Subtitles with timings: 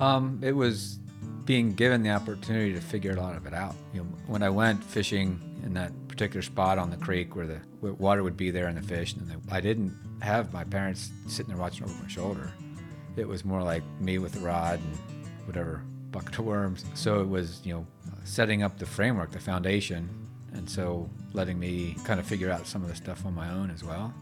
[0.00, 0.98] Um, it was
[1.44, 3.74] being given the opportunity to figure a lot of it out.
[3.92, 7.60] You know, when I went fishing in that particular spot on the creek where the
[7.80, 11.10] where water would be there and the fish, and the, I didn't have my parents
[11.26, 12.50] sitting there watching over my shoulder.
[13.16, 14.98] It was more like me with the rod and
[15.46, 16.84] whatever bucket of worms.
[16.94, 17.86] So it was, you know,
[18.24, 20.08] setting up the framework, the foundation,
[20.52, 23.70] and so letting me kind of figure out some of the stuff on my own
[23.70, 24.14] as well.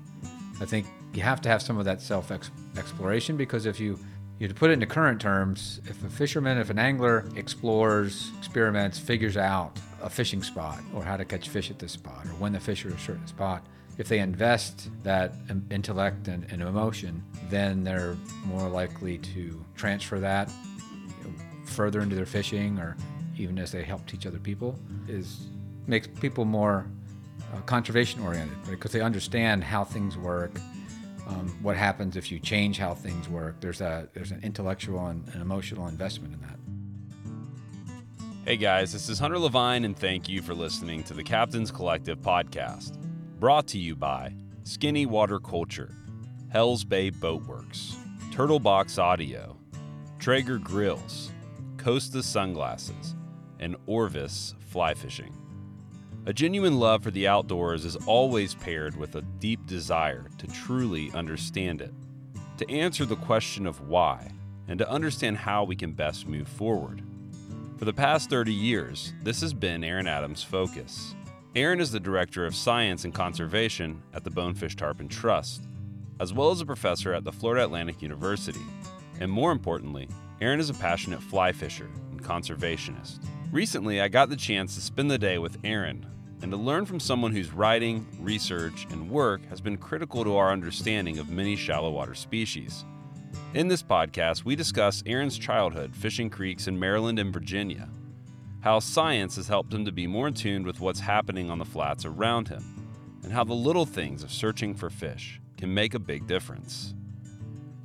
[0.61, 3.99] I think you have to have some of that self exploration because if you
[4.43, 8.99] you to put it into current terms, if a fisherman, if an angler explores, experiments,
[8.99, 12.53] figures out a fishing spot or how to catch fish at this spot or when
[12.53, 13.65] the fish are at a certain spot,
[13.99, 15.33] if they invest that
[15.71, 21.31] intellect and, and emotion, then they're more likely to transfer that know,
[21.65, 22.97] further into their fishing or
[23.39, 25.47] even as they help teach other people is
[25.87, 26.85] makes people more
[27.55, 28.71] uh, conservation oriented right?
[28.71, 30.51] because they understand how things work
[31.27, 33.61] um, what happens if you change how things work?
[33.61, 36.59] There's a there's an intellectual and an emotional investment in that.
[38.45, 42.19] Hey guys this is hunter levine and thank you for listening to the captain's collective
[42.19, 42.99] podcast
[43.39, 45.95] brought to you by skinny water culture
[46.51, 47.95] hells bay boatworks
[48.33, 49.57] turtle box audio
[50.19, 51.31] traeger grills
[51.79, 53.15] costa sunglasses
[53.61, 55.33] and orvis fly fishing
[56.25, 61.11] a genuine love for the outdoors is always paired with a deep desire to truly
[61.15, 61.93] understand it,
[62.59, 64.31] to answer the question of why,
[64.69, 67.03] and to understand how we can best move forward.
[67.77, 71.17] For the past 30 years, this has been Aaron Adams' focus.
[71.57, 75.63] Aaron is the Director of Science and Conservation at the Bonefish Tarpon Trust,
[76.21, 78.63] as well as a professor at the Florida Atlantic University.
[79.19, 80.09] And more importantly,
[80.41, 83.19] Aaron is a passionate fly fisher and conservationist.
[83.51, 86.07] Recently, I got the chance to spend the day with Aaron
[86.43, 90.51] and to learn from someone whose writing, research, and work has been critical to our
[90.51, 92.85] understanding of many shallow water species.
[93.55, 97.89] In this podcast, we discuss Aaron's childhood fishing creeks in Maryland and Virginia,
[98.61, 101.65] how science has helped him to be more in tune with what's happening on the
[101.65, 102.65] flats around him,
[103.23, 106.95] and how the little things of searching for fish can make a big difference.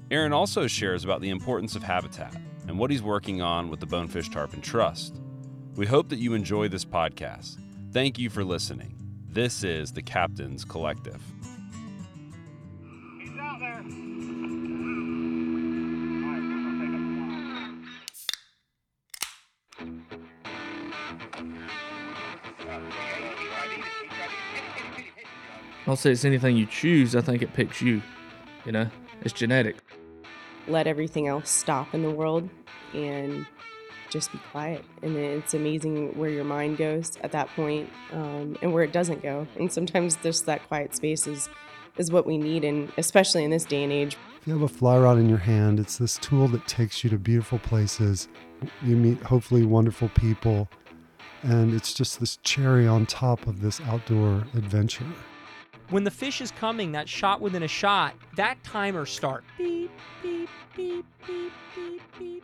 [0.10, 2.36] Aaron also shares about the importance of habitat
[2.68, 5.22] and what he's working on with the Bonefish Tarpon Trust.
[5.76, 7.58] We hope that you enjoy this podcast
[7.92, 8.96] Thank you for listening.
[9.30, 11.22] This is the Captain's Collective.
[13.20, 13.84] He's out there.
[25.88, 28.02] I'll say it's anything you choose, I think it picks you.
[28.66, 28.90] You know,
[29.22, 29.78] it's genetic.
[30.68, 32.50] Let everything else stop in the world
[32.94, 33.46] and
[34.10, 34.84] just be quiet.
[35.02, 39.22] And it's amazing where your mind goes at that point, um, and where it doesn't
[39.22, 39.48] go.
[39.58, 41.50] And sometimes just that quiet space is,
[41.98, 44.18] is what we need, and especially in this day and age.
[44.42, 47.10] If you have a fly rod in your hand, it's this tool that takes you
[47.10, 48.28] to beautiful places.
[48.84, 50.70] You meet hopefully wonderful people,
[51.44, 55.06] and it's just this cherry on top of this outdoor adventure.
[55.90, 59.46] When the fish is coming, that shot within a shot, that timer start.
[59.58, 59.90] Beep,
[60.22, 62.44] beep, beep, beep, beep, beep,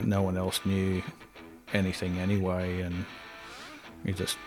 [0.00, 1.02] No one else knew
[1.74, 3.04] anything anyway, and
[4.06, 4.38] he just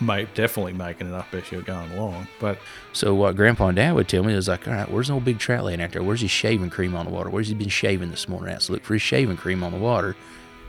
[0.00, 2.26] might definitely making it up as you're going along.
[2.40, 2.58] But
[2.94, 5.24] so what Grandpa and Dad would tell me is like, all right, where's the old
[5.24, 6.02] big trout laying out there?
[6.02, 7.28] Where's his shaving cream on the water?
[7.28, 8.54] Where's he been shaving this morning?
[8.54, 8.62] At?
[8.62, 10.16] So look for his shaving cream on the water,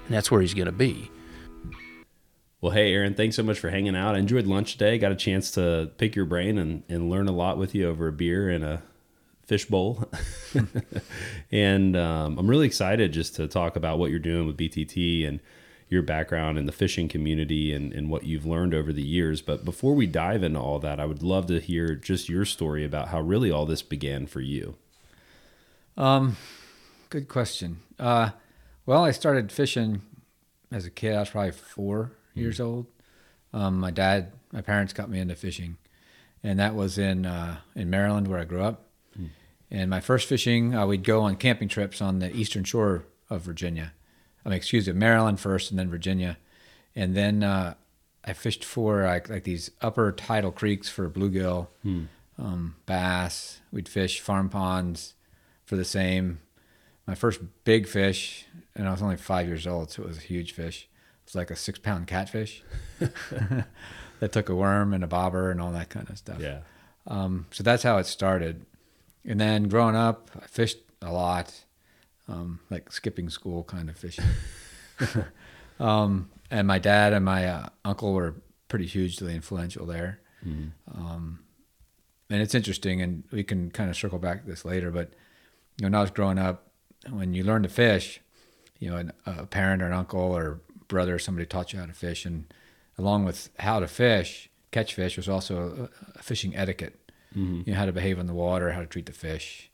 [0.05, 1.09] and that's where he's going to be.
[2.63, 4.15] Well, hey, Aaron, thanks so much for hanging out.
[4.15, 4.97] I enjoyed lunch today.
[4.97, 8.07] Got a chance to pick your brain and, and learn a lot with you over
[8.07, 8.81] a beer and a
[9.45, 10.09] fishbowl.
[11.51, 15.41] and um, I'm really excited just to talk about what you're doing with BTT and
[15.89, 19.41] your background in the fishing community and, and what you've learned over the years.
[19.41, 22.85] But before we dive into all that, I would love to hear just your story
[22.85, 24.77] about how really all this began for you.
[25.97, 26.37] Um,
[27.09, 27.79] good question.
[27.99, 28.29] Uh,
[28.85, 30.01] well, I started fishing
[30.71, 31.13] as a kid.
[31.13, 32.41] I was probably 4 mm.
[32.41, 32.87] years old.
[33.53, 35.77] Um, my dad, my parents got me into fishing,
[36.43, 38.89] and that was in uh, in Maryland where I grew up.
[39.73, 43.41] And my first fishing, uh, we'd go on camping trips on the eastern shore of
[43.41, 43.91] Virginia.
[44.45, 46.37] I mean, excuse me, Maryland first, and then Virginia,
[46.95, 47.73] and then uh,
[48.23, 52.03] I fished for like like these upper tidal creeks for bluegill, hmm.
[52.37, 53.61] um, bass.
[53.71, 55.15] We'd fish farm ponds
[55.65, 56.39] for the same.
[57.07, 58.45] My first big fish,
[58.75, 60.87] and I was only five years old, so it was a huge fish.
[61.23, 62.63] It was like a six pound catfish
[62.99, 66.39] that took a worm and a bobber and all that kind of stuff.
[66.39, 66.59] Yeah.
[67.07, 68.65] Um, so that's how it started.
[69.25, 71.53] And then growing up, I fished a lot,
[72.27, 74.25] um, like skipping school kind of fishing.
[75.79, 78.35] um, and my dad and my uh, uncle were
[78.67, 80.19] pretty hugely influential there.
[80.45, 80.69] Mm-hmm.
[80.97, 81.39] Um,
[82.29, 85.13] and it's interesting, and we can kind of circle back to this later, but
[85.77, 86.71] you know, when I was growing up,
[87.09, 88.21] when you learn to fish,
[88.79, 91.93] you know, an, a parent or an uncle or brother, somebody taught you how to
[91.93, 92.45] fish, and
[92.97, 96.99] along with how to fish, catch fish was also a, a fishing etiquette.
[97.35, 99.71] You know, how to behave in the water, how to treat the fish,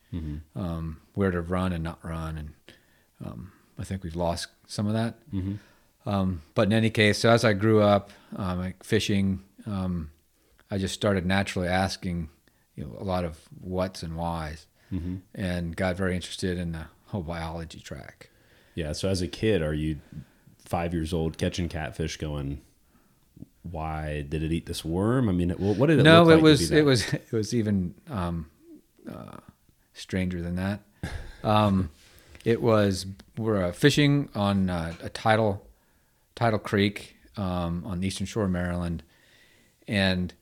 [0.55, 2.53] um, where to run and not run, and
[3.25, 5.15] um, I think we've lost some of that.
[6.05, 10.11] Um, but in any case, so as I grew up, um, like fishing, um,
[10.71, 12.29] I just started naturally asking,
[12.75, 14.65] you know, a lot of what's and whys,
[15.35, 18.29] and got very interested in the whole biology track.
[18.75, 18.93] Yeah.
[18.93, 19.99] So as a kid, are you
[20.69, 22.61] five years old catching catfish going,
[23.63, 25.27] why did it eat this worm?
[25.27, 27.31] I mean, what, what did it no, look like it to was it was it
[27.31, 28.49] was even um,
[29.11, 29.37] uh,
[29.93, 30.81] stranger than that.
[31.43, 31.89] Um,
[32.45, 35.65] it was we're uh, fishing on uh, a tidal
[36.35, 39.01] tidal creek um, on the eastern shore of Maryland,
[39.87, 40.33] and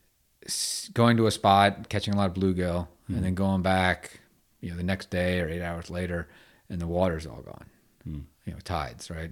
[0.94, 4.20] going to a spot, catching a lot of bluegill, and then going back,
[4.60, 6.28] you know, the next day or eight hours later,
[6.70, 7.66] and the water's all gone.
[8.06, 9.32] You know, tides, right?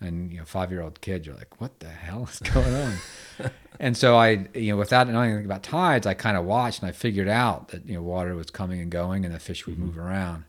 [0.00, 2.94] And you know, five year old kid, you're like, what the hell is going on?
[3.80, 6.88] and so I, you know, without knowing anything about tides, I kind of watched and
[6.88, 9.78] I figured out that you know water was coming and going, and the fish would
[9.78, 10.44] move around.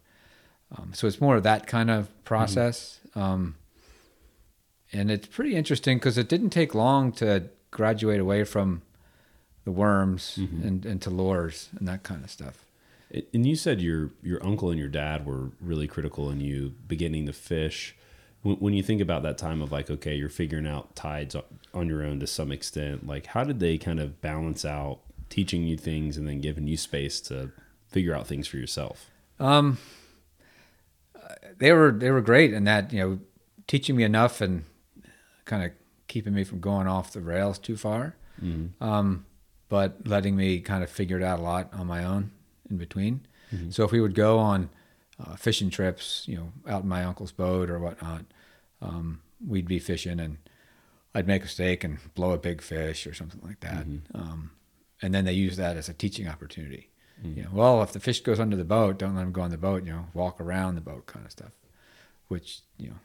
[0.76, 3.00] Um, so it's more of that kind of process.
[3.16, 3.56] Um,
[4.92, 8.82] and it's pretty interesting because it didn't take long to graduate away from
[9.64, 12.66] the worms and, and to lures and that kind of stuff.
[13.34, 17.26] And you said your your uncle and your dad were really critical in you beginning
[17.28, 17.96] to fish.
[18.46, 21.36] When, when you think about that time of like, okay, you're figuring out tides
[21.74, 23.08] on your own to some extent.
[23.08, 25.00] Like, how did they kind of balance out
[25.30, 27.52] teaching you things and then giving you space to
[27.88, 29.10] figure out things for yourself?
[29.40, 29.80] Um,
[31.58, 33.20] they were they were great in that you know
[33.68, 34.64] teaching me enough and
[35.46, 35.72] kind of
[36.08, 38.16] keeping me from going off the rails too far,
[38.80, 39.26] um,
[39.70, 42.30] but letting me kind of figure it out a lot on my own
[42.70, 43.26] in between.
[43.72, 44.70] So if we would go on
[45.20, 48.26] uh, fishing trips, you know, out in my uncle's boat or whatnot,
[48.82, 50.38] um, we'd be fishing and
[51.14, 53.86] I'd make a mistake and blow a big fish or something like that.
[54.14, 54.52] Um,
[55.02, 56.90] and then they use that as a teaching opportunity.
[57.24, 59.50] You know, well, if the fish goes under the boat, don't let him go on
[59.52, 59.86] the boat.
[59.86, 61.52] You know, walk around the boat, kind of stuff.
[62.28, 62.96] Which you know,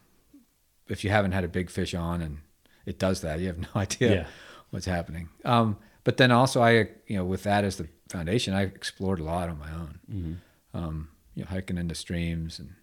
[0.88, 2.38] if you haven't had a big fish on and
[2.86, 4.26] it does that, you have no idea Yeah.
[4.70, 5.28] what's happening.
[5.44, 6.72] Um, but then also, I
[7.06, 10.40] you know, with that as the foundation, I explored a lot on my own.
[10.74, 12.74] Um, you know, hiking into streams and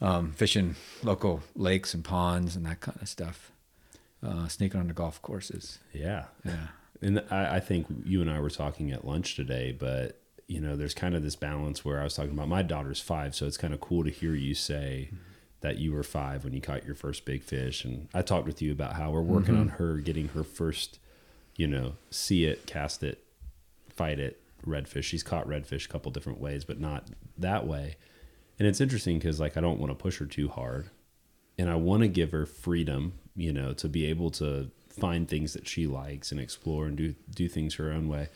[0.00, 3.52] um, fishing local lakes and ponds and that kind of stuff.
[4.20, 5.78] Uh, sneaking on the golf courses.
[5.92, 6.24] Yeah.
[6.44, 6.68] Yeah.
[7.00, 10.76] And I, I think you and I were talking at lunch today, but you know,
[10.76, 13.58] there's kind of this balance where I was talking about my daughter's five, so it's
[13.58, 15.10] kind of cool to hear you say
[15.60, 17.84] that you were five when you caught your first big fish.
[17.84, 20.98] And I talked with you about how we're working on her getting her first,
[21.56, 23.22] you know, see it, cast it,
[23.94, 25.04] fight it, redfish.
[25.04, 27.96] She's caught redfish a couple different ways, but not that way.
[28.58, 30.90] And it's interesting because like I don't want to push her too hard,
[31.56, 35.52] and I want to give her freedom, you know, to be able to find things
[35.52, 38.28] that she likes and explore and do do things her own way.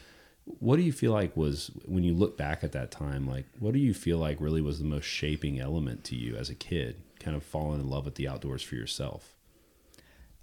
[0.44, 3.28] What do you feel like was when you look back at that time?
[3.28, 6.50] Like, what do you feel like really was the most shaping element to you as
[6.50, 7.00] a kid?
[7.20, 9.36] Kind of falling in love with the outdoors for yourself.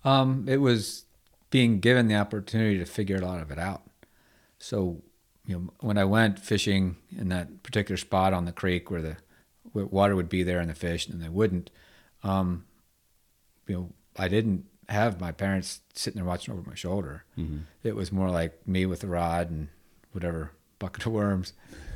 [0.06, 1.04] Um, it was
[1.50, 3.82] being given the opportunity to figure a lot of it out.
[4.58, 5.02] So,
[5.50, 9.18] you know, when I went fishing in that particular spot on the creek where the
[9.74, 11.72] where water would be there and the fish and they wouldn't,
[12.24, 12.66] um,
[13.68, 17.24] you know, I didn't have my parents sitting there watching over my shoulder.
[17.84, 19.70] It was more like me with the rod and
[20.12, 21.54] whatever bucket of worms,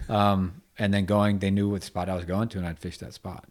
[0.09, 1.37] um, and then going.
[1.37, 3.45] They knew what spot I was going to, and I'd fish that spot.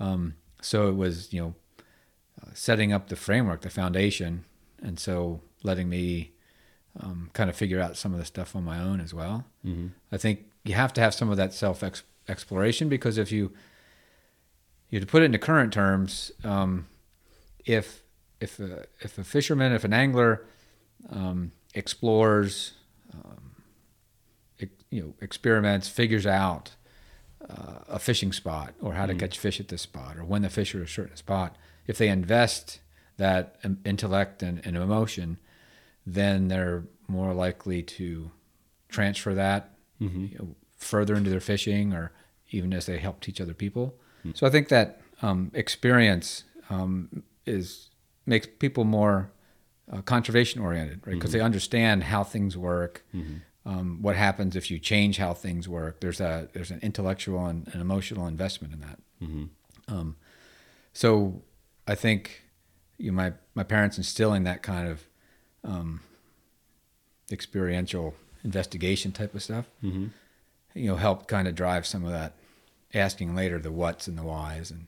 [0.00, 1.54] Um, so it was, you know,
[2.42, 4.44] uh, setting up the framework, the foundation,
[4.82, 6.32] and so letting me
[7.00, 9.44] um, kind of figure out some of the stuff on my own as well.
[9.66, 9.88] Mm-hmm.
[10.12, 13.52] I think you have to have some of that self ex- exploration because if you,
[14.90, 16.86] you to put it into current terms, um,
[17.64, 18.02] if
[18.40, 20.44] if a, if a fisherman, if an angler
[21.10, 22.72] um, explores,
[23.12, 23.56] um,
[24.60, 26.72] ex- you know, experiments, figures out
[27.48, 30.50] uh, a fishing spot or how to catch fish at this spot or when the
[30.50, 32.80] fish are at a certain spot, if they invest
[33.16, 35.38] that um, intellect and, and emotion,
[36.06, 38.30] then they're more likely to
[38.88, 39.70] transfer that
[40.30, 42.12] you know, further into their fishing or
[42.50, 43.94] even as they help teach other people.
[44.34, 47.90] So I think that um, experience um, is
[48.26, 49.30] makes people more
[49.92, 51.14] uh, conservation oriented, right?
[51.14, 53.04] Because they understand how things work,
[53.66, 56.00] um, what happens if you change how things work.
[56.00, 58.98] There's a there's an intellectual and an emotional investment in that.
[59.88, 60.16] Um,
[60.92, 61.42] so
[61.86, 62.42] I think
[62.98, 65.04] you know, my my parents instilling that kind of
[65.64, 66.00] um,
[67.32, 69.66] experiential investigation type of stuff,
[70.74, 72.34] you know, helped kind of drive some of that
[72.92, 74.86] asking later the what's and the whys, and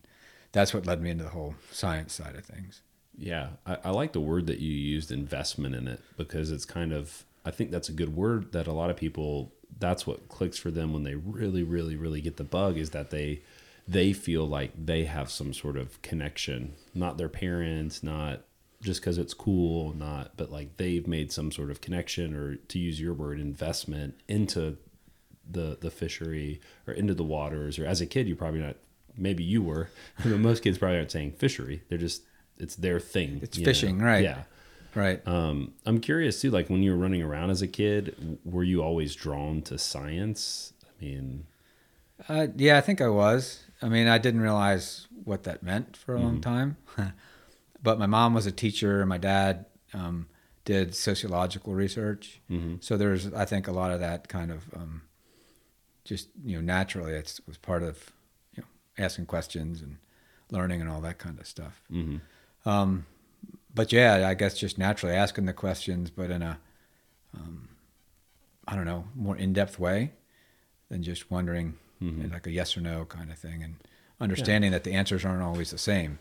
[0.53, 2.83] that's what led me into the whole science side of things.
[3.17, 6.93] Yeah, I, I like the word that you used, investment in it, because it's kind
[6.93, 7.25] of.
[7.45, 9.53] I think that's a good word that a lot of people.
[9.79, 13.11] That's what clicks for them when they really, really, really get the bug is that
[13.11, 13.43] they
[13.89, 18.43] they feel like they have some sort of connection, not their parents, not
[18.83, 22.79] just because it's cool, not, but like they've made some sort of connection or to
[22.79, 24.77] use your word, investment into
[25.49, 27.79] the the fishery or into the waters.
[27.79, 28.77] Or as a kid, you probably not.
[29.17, 29.89] Maybe you were.
[30.23, 31.83] but most kids probably aren't saying fishery.
[31.89, 32.23] They're just
[32.59, 33.41] it's their thing.
[33.43, 34.05] It's fishing, know?
[34.05, 34.25] right.
[34.25, 34.43] Yeah.
[34.95, 35.27] Right.
[35.29, 36.51] Um, I'm curious too.
[36.51, 40.73] Like when you were running around as a kid, were you always drawn to science?
[40.85, 41.47] I mean,
[42.29, 43.65] Uh, yeah, I think I was.
[43.83, 46.79] I mean, I didn't realize what that meant for a long time.
[47.87, 49.65] but my mom was a teacher, and my dad
[49.95, 50.27] um,
[50.65, 52.41] did sociological research.
[52.81, 55.03] So there's, I think, a lot of that kind of um,
[56.05, 58.11] just you know naturally it was part of
[58.55, 58.69] you know
[59.05, 59.97] asking questions and
[60.51, 61.81] learning and all that kind of stuff.
[61.91, 62.21] mhm.
[62.65, 63.07] Um,
[63.75, 66.59] but yeah, I guess just naturally asking the questions, but in a,
[67.35, 67.69] um,
[68.67, 70.13] I don't know, more in-depth way
[70.91, 72.33] than just wondering, Mm-hmm.
[72.33, 73.75] like a yes or no kind of thing, and
[74.21, 76.19] understanding that the answers aren't always the same,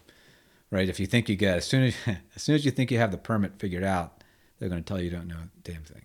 [0.76, 0.90] right?
[0.90, 1.96] If you think you get as soon as
[2.36, 4.24] as soon as you think you have the permit figured out,
[4.60, 6.04] they're going to tell you you don't know a damn thing.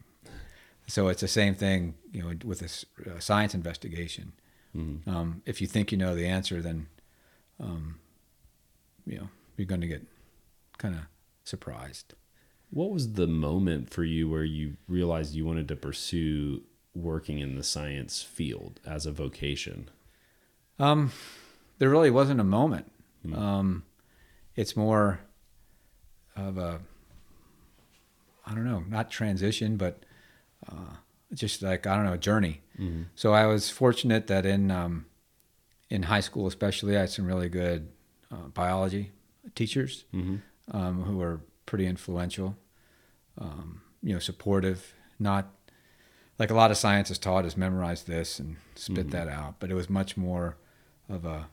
[0.86, 4.32] So it's the same thing, you know, with a a science investigation.
[4.76, 5.10] Mm-hmm.
[5.10, 6.86] Um, if you think you know the answer, then,
[7.58, 7.98] um,
[9.04, 10.06] you know, you're going to get
[10.78, 11.02] kind of
[11.44, 12.14] surprised.
[12.70, 16.62] what was the moment for you where you realized you wanted to pursue
[16.94, 19.90] working in the science field as a vocation?
[20.78, 21.10] Um,
[21.78, 22.90] there really wasn't a moment.
[23.34, 23.84] Um,
[24.56, 25.20] it's more
[26.36, 26.80] of a,
[28.46, 30.04] I don't know, not transition, but
[30.70, 30.94] uh,
[31.34, 32.60] just like I don't know, a journey.
[33.14, 35.06] So I was fortunate that in um,
[35.88, 37.88] in high school, especially, I had some really good
[38.30, 39.12] uh, biology
[39.54, 40.04] teachers
[40.72, 42.56] um, who were pretty influential.
[43.38, 45.48] Um, you know, supportive, not
[46.38, 49.70] like a lot of science is taught is memorize this and spit that out, but
[49.70, 50.56] it was much more
[51.08, 51.48] of a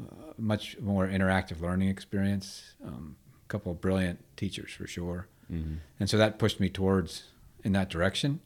[0.00, 2.74] uh, much more interactive learning experience.
[2.84, 5.28] Um, a couple of brilliant teachers for sure,
[6.00, 7.24] and so that pushed me towards
[7.64, 8.40] in that direction.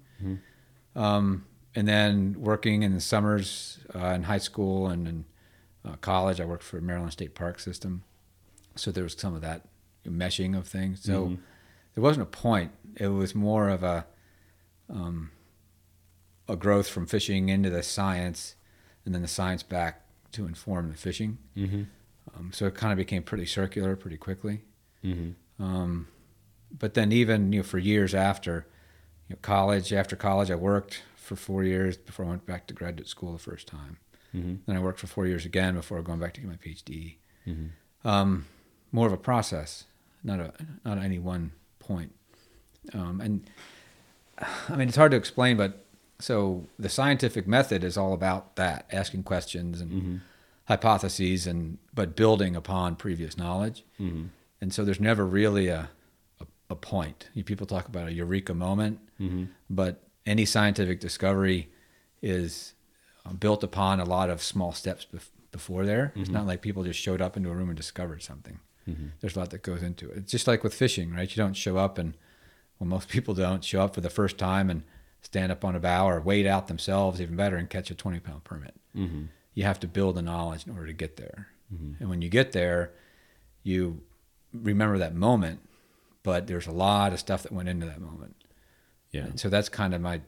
[0.96, 5.24] Um, and then working in the summers uh, in high school and in
[5.84, 8.02] uh, college, I worked for Maryland State Park System,
[8.74, 9.62] so there was some of that
[10.06, 11.02] meshing of things.
[11.02, 11.26] So
[11.94, 12.72] there wasn't a point.
[12.96, 14.06] It was more of a
[14.88, 15.30] um,
[16.48, 18.54] a growth from fishing into the science,
[19.04, 21.38] and then the science back to inform the fishing.
[21.56, 21.82] Mm-hmm.
[22.36, 24.62] Um, so it kind of became pretty circular pretty quickly.
[25.04, 25.62] Mm-hmm.
[25.62, 26.08] Um,
[26.76, 28.66] but then even you know for years after
[29.28, 32.74] you know, college, after college, I worked for four years before I went back to
[32.74, 33.98] graduate school the first time.
[34.34, 34.54] Mm-hmm.
[34.66, 37.16] Then I worked for four years again before going back to get my PhD.
[37.46, 38.06] Mm-hmm.
[38.06, 38.46] Um,
[38.92, 39.84] more of a process,
[40.22, 40.52] not a
[40.84, 42.12] not any one point.
[42.92, 43.50] Um, and
[44.68, 45.85] I mean, it's hard to explain, but
[46.18, 50.20] so the scientific method is all about that, asking questions and
[50.64, 53.84] hypotheses, and but building upon previous knowledge.
[54.00, 54.26] Mm-hmm.
[54.60, 55.90] And so there's never really a
[56.40, 57.28] a, a point.
[57.34, 59.44] You, people talk about a eureka moment, Mm-hmm.
[59.70, 61.70] but any scientific discovery
[62.20, 62.74] is
[63.24, 66.12] uh, built upon a lot of small steps bef- before there.
[66.16, 68.58] It's not like people just showed up into a room and discovered something.
[69.20, 70.18] There's a lot that goes into it.
[70.18, 71.28] It's just like with fishing, right?
[71.34, 72.14] You don't show up and,
[72.78, 74.82] well, most people don't show up for the first time and
[75.22, 78.20] stand up on a bow or wade out themselves, even better, and catch a 20
[78.20, 78.74] pound permit.
[78.96, 79.24] Mm-hmm.
[79.54, 81.48] You have to build the knowledge in order to get there.
[81.98, 82.92] And when you get there,
[83.64, 84.02] you
[84.52, 85.60] remember that moment,
[86.22, 88.36] but there's a lot of stuff that went into that moment.
[89.10, 89.22] Yeah.
[89.22, 90.20] And so that's kind of my,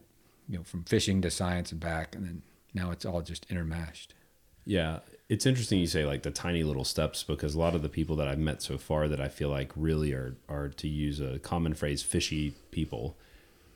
[0.49, 2.42] you know, from fishing to science and back, and then
[2.75, 4.09] now it's all just intermeshed.
[4.64, 7.88] Yeah, it's interesting you say like the tiny little steps because a lot of the
[7.88, 11.21] people that I've met so far that I feel like really are are to use
[11.21, 13.16] a common phrase fishy people.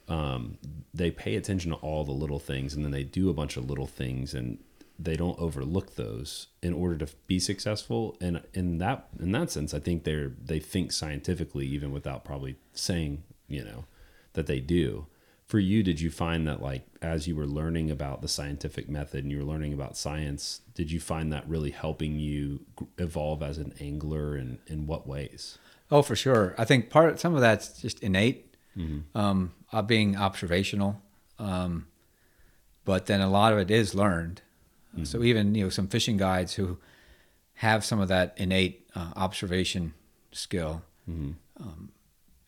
[0.08, 0.58] Um,
[0.92, 3.68] they pay attention to all the little things and then they do a bunch of
[3.68, 4.58] little things and
[4.98, 8.16] they don't overlook those in order to be successful.
[8.20, 12.56] And in that in that sense, I think they're they think scientifically even without probably
[12.72, 13.84] saying you know
[14.34, 15.06] that they do
[15.46, 19.24] for you did you find that like as you were learning about the scientific method
[19.24, 22.60] and you were learning about science did you find that really helping you
[22.96, 25.58] evolve as an angler and in what ways
[25.92, 26.54] Oh, for sure.
[26.56, 28.51] I think part some of that's just innate,
[29.14, 31.00] um, uh, being observational,
[31.38, 31.86] um,
[32.84, 34.42] but then a lot of it is learned.
[35.04, 36.78] So even you know some fishing guides who
[37.54, 39.94] have some of that innate uh, observation
[40.32, 40.82] skill,
[41.60, 41.90] um,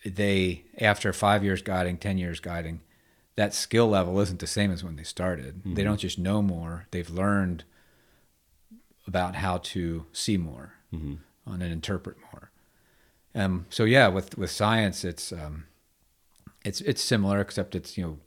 [0.05, 2.81] they after five years guiding, ten years guiding,
[3.37, 5.63] that skill level isn't the same as when they started.
[5.75, 7.65] They don't just know more; they've learned
[9.07, 10.75] about how to see more
[11.47, 12.51] and interpret more.
[13.35, 15.65] Um, so yeah, with with science, it's um,
[16.65, 18.19] it's it's similar, except it's you know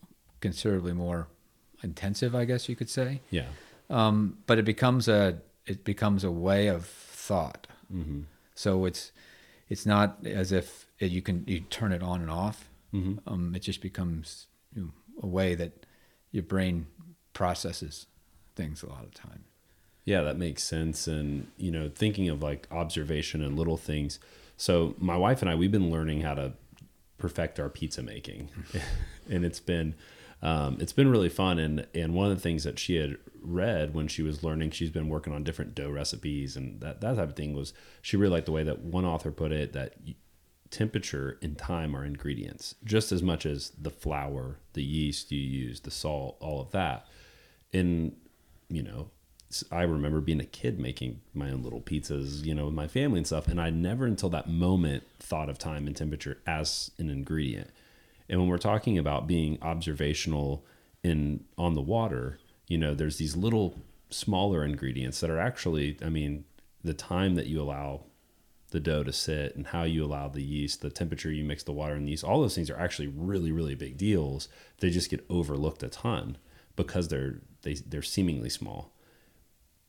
[0.41, 1.27] considerably more
[1.83, 3.21] intensive, I guess you could say.
[3.29, 3.47] Yeah.
[3.89, 7.67] Um, but it becomes a it becomes a way of thought.
[7.93, 8.21] Mm-hmm.
[8.55, 9.11] So it's
[9.69, 12.69] it's not as if it, you can you turn it on and off.
[12.93, 13.19] Mhm.
[13.27, 14.89] Um, it just becomes you know,
[15.21, 15.85] a way that
[16.31, 16.87] your brain
[17.33, 18.07] processes
[18.55, 19.43] things a lot of time.
[20.05, 21.05] Yeah, that makes sense.
[21.05, 24.19] And, you know, thinking of like observation and little things.
[24.55, 26.53] So, my wife and I, we've been learning how to
[27.17, 28.49] perfect our pizza making.
[29.29, 29.95] and it's been,
[30.41, 31.59] um, it's been really fun.
[31.59, 34.89] And, and one of the things that she had read when she was learning, she's
[34.89, 38.33] been working on different dough recipes and that, that type of thing was, she really
[38.33, 39.95] liked the way that one author put it that
[40.69, 45.81] temperature and time are ingredients just as much as the flour, the yeast you use,
[45.81, 47.07] the salt, all of that.
[47.73, 48.15] And,
[48.69, 49.09] you know,
[49.71, 53.19] I remember being a kid making my own little pizzas, you know, with my family
[53.19, 53.47] and stuff.
[53.47, 57.69] And I never until that moment thought of time and temperature as an ingredient.
[58.29, 60.65] And when we're talking about being observational
[61.03, 66.09] in on the water, you know, there's these little smaller ingredients that are actually, I
[66.09, 66.43] mean,
[66.83, 68.03] the time that you allow
[68.71, 71.71] the dough to sit and how you allow the yeast, the temperature you mix the
[71.71, 74.49] water and the yeast, all those things are actually really, really big deals.
[74.79, 76.37] They just get overlooked a ton
[76.75, 78.93] because they're they they're seemingly small.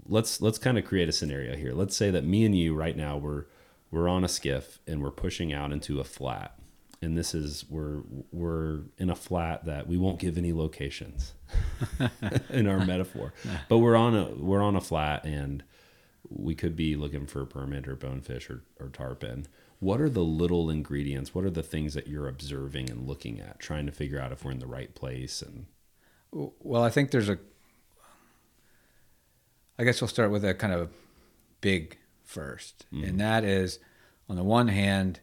[0.09, 1.73] Let's let's kind of create a scenario here.
[1.73, 3.45] Let's say that me and you right now we're
[3.91, 6.55] we're on a skiff and we're pushing out into a flat.
[7.01, 11.35] And this is we're we're in a flat that we won't give any locations
[12.51, 13.33] in our metaphor.
[13.69, 15.63] But we're on a we're on a flat and
[16.29, 19.47] we could be looking for a permit or bonefish or, or tarpon.
[19.81, 21.35] What are the little ingredients?
[21.35, 24.45] What are the things that you're observing and looking at, trying to figure out if
[24.45, 25.41] we're in the right place?
[25.41, 25.67] And
[26.33, 27.39] Well, I think there's a.
[29.79, 30.91] I guess we'll start with a kind of
[31.61, 33.79] big 1st and that is,
[34.29, 35.21] on the one hand,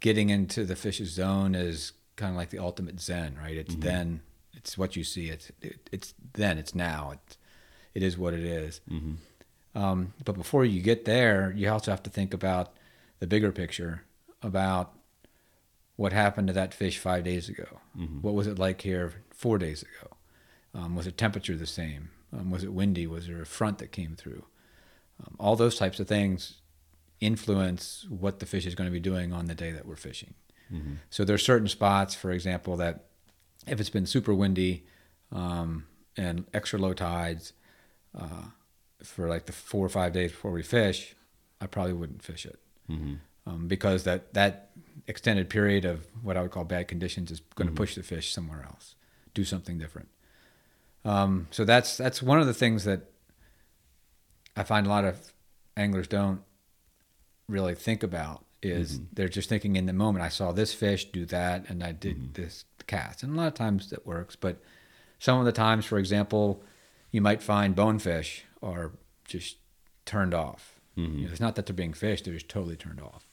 [0.00, 3.56] getting into the fish's zone is kind of like the ultimate zen, right?
[3.56, 4.20] It's then,
[4.52, 5.30] it's what you see.
[5.30, 7.12] It's it, it's then, it's now.
[7.14, 7.38] It's
[7.94, 8.80] it is what it is.
[9.74, 12.72] Um, but before you get there, you also have to think about
[13.18, 14.02] the bigger picture
[14.42, 14.92] about
[15.96, 17.80] what happened to that fish five days ago.
[18.22, 20.16] What was it like here four days ago?
[20.74, 22.10] Um, was the temperature the same?
[22.36, 23.06] Um, was it windy?
[23.06, 24.44] Was there a front that came through?
[25.20, 26.54] Um, all those types of things
[27.20, 30.34] influence what the fish is going to be doing on the day that we're fishing.
[31.10, 33.04] So there are certain spots, for example, that
[33.66, 34.84] if it's been super windy
[35.30, 37.52] um, and extra low tides
[38.18, 38.46] uh,
[39.02, 41.14] for like the four or five days before we fish,
[41.60, 42.58] I probably wouldn't fish it
[43.46, 44.70] um, because that that
[45.06, 48.32] extended period of what I would call bad conditions is going to push the fish
[48.32, 48.94] somewhere else,
[49.34, 50.08] do something different.
[51.04, 53.10] Um, so that's that's one of the things that
[54.56, 55.32] I find a lot of
[55.76, 56.40] anglers don't
[57.48, 60.24] really think about is they're just thinking in the moment.
[60.24, 63.54] I saw this fish do that, and I did this cast, and a lot of
[63.54, 64.36] times that works.
[64.36, 64.62] But
[65.18, 66.62] some of the times, for example,
[67.10, 68.92] you might find bonefish are
[69.24, 69.56] just
[70.06, 70.80] turned off.
[71.18, 73.26] You know, it's not that they're being fished; they're just totally turned off.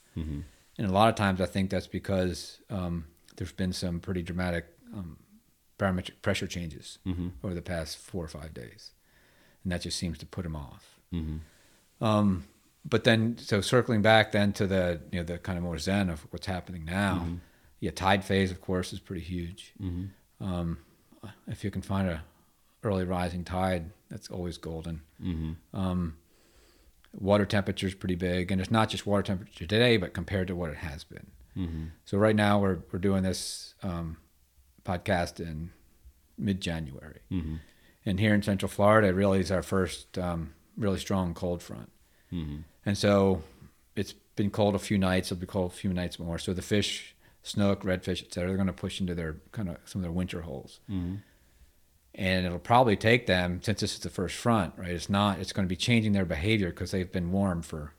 [0.78, 3.06] And a lot of times, I think that's because um,
[3.38, 5.18] there's been some pretty dramatic um,
[5.82, 7.00] barometric pressure changes
[7.44, 8.92] over the past four or five days,
[9.64, 10.86] and that just seems to put them off.
[12.00, 12.30] Um,
[12.94, 16.10] but then, so circling back then to the you know the kind of more zen
[16.10, 17.16] of what's happening now,
[17.80, 19.74] yeah, tide phase of course is pretty huge.
[20.40, 20.78] Um,
[21.48, 22.24] if you can find a
[22.84, 25.02] early rising tide, that's always golden.
[25.74, 26.18] Um,
[27.30, 30.56] water temperature is pretty big, and it's not just water temperature today, but compared to
[30.56, 31.28] what it has been.
[32.06, 34.18] So right now we're we're doing this um,
[34.86, 35.72] podcast in
[36.38, 37.56] mid January, mm-hmm.
[38.06, 41.92] and here in Central Florida, it really is our first um, really strong cold front,
[42.32, 42.58] mm-hmm.
[42.86, 43.44] and so
[43.96, 45.32] it's been cold a few nights.
[45.32, 46.40] It'll be cold a few nights more.
[46.40, 49.78] So the fish, snook, redfish, et cetera, they're going to push into their kind of
[49.86, 50.80] some of their winter holes.
[50.90, 51.16] Mm-hmm.
[52.14, 55.54] And it'll probably take them since this is the first front right it's not it's
[55.54, 57.94] going to be changing their behavior because they've been warm for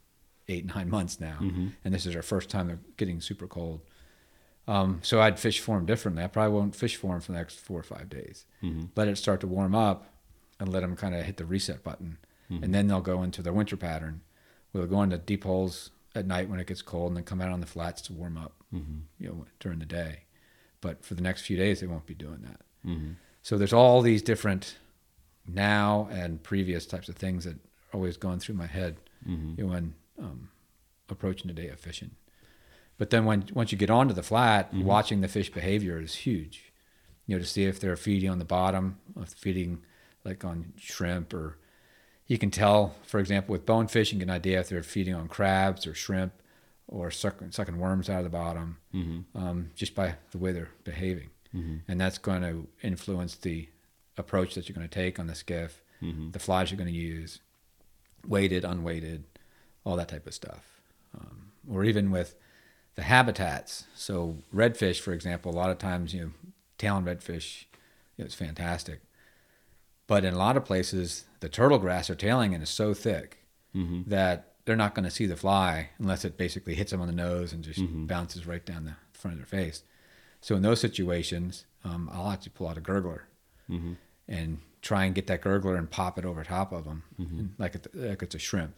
[0.48, 1.38] eight nine months now.
[1.84, 3.80] And this is our first time they're getting super cold
[4.68, 6.22] um, so i'd fish for them differently.
[6.22, 8.46] I probably won't fish for them for the next four or five days.
[8.62, 8.86] Mm-hmm.
[8.94, 10.06] Let it start to warm up
[10.60, 12.18] and let them kind of hit the reset button.
[12.50, 12.64] Mm-hmm.
[12.64, 14.20] And then they'll go into their winter pattern.
[14.70, 17.40] Where they'll go into deep holes at night when it gets cold and then come
[17.40, 19.00] out on the flats to warm up mm-hmm.
[19.18, 20.20] you know during the day.
[20.80, 22.60] But for the next few days they won't be doing that.
[23.42, 24.76] So there's all these different
[25.46, 28.96] now and previous types of things that are always going through my head
[29.56, 30.50] you know, when um,
[31.08, 32.12] approaching the day of fishing.
[33.02, 34.84] But then when once you get onto the flat, mm-hmm.
[34.84, 36.72] watching the fish behavior is huge.
[37.26, 39.82] You know, to see if they're feeding on the bottom, or feeding
[40.24, 41.58] like on shrimp or
[42.28, 45.16] you can tell, for example, with bonefish, you can get an idea if they're feeding
[45.16, 46.32] on crabs or shrimp
[46.86, 49.36] or sucking, sucking worms out of the bottom mm-hmm.
[49.36, 51.30] um, just by the way they're behaving.
[51.52, 51.78] Mm-hmm.
[51.88, 53.68] And that's going to influence the
[54.16, 55.82] approach that you're going to take on the skiff,
[56.30, 57.40] the flies you're going to use,
[58.24, 59.24] weighted, unweighted,
[59.82, 60.80] all that type of stuff.
[61.18, 62.36] Um, or even with
[62.94, 63.84] the habitats.
[63.94, 66.30] So redfish, for example, a lot of times, you know,
[66.78, 67.64] tailing redfish,
[68.16, 69.00] you know, it's fantastic.
[70.06, 73.38] But in a lot of places, the turtle grass they're tailing in is so thick
[73.74, 74.02] mm-hmm.
[74.10, 77.12] that they're not going to see the fly unless it basically hits them on the
[77.12, 78.06] nose and just mm-hmm.
[78.06, 79.82] bounces right down the front of their face.
[80.40, 83.22] So in those situations, um, I'll to pull out a gurgler
[83.70, 83.94] mm-hmm.
[84.28, 87.04] and try and get that gurgler and pop it over top of them,
[87.58, 88.74] like, it, like it's a shrimp.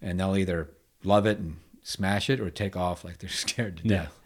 [0.00, 0.70] And they'll either
[1.04, 3.96] love it and smash it or take off like they're scared to Yeah.
[4.02, 4.20] death.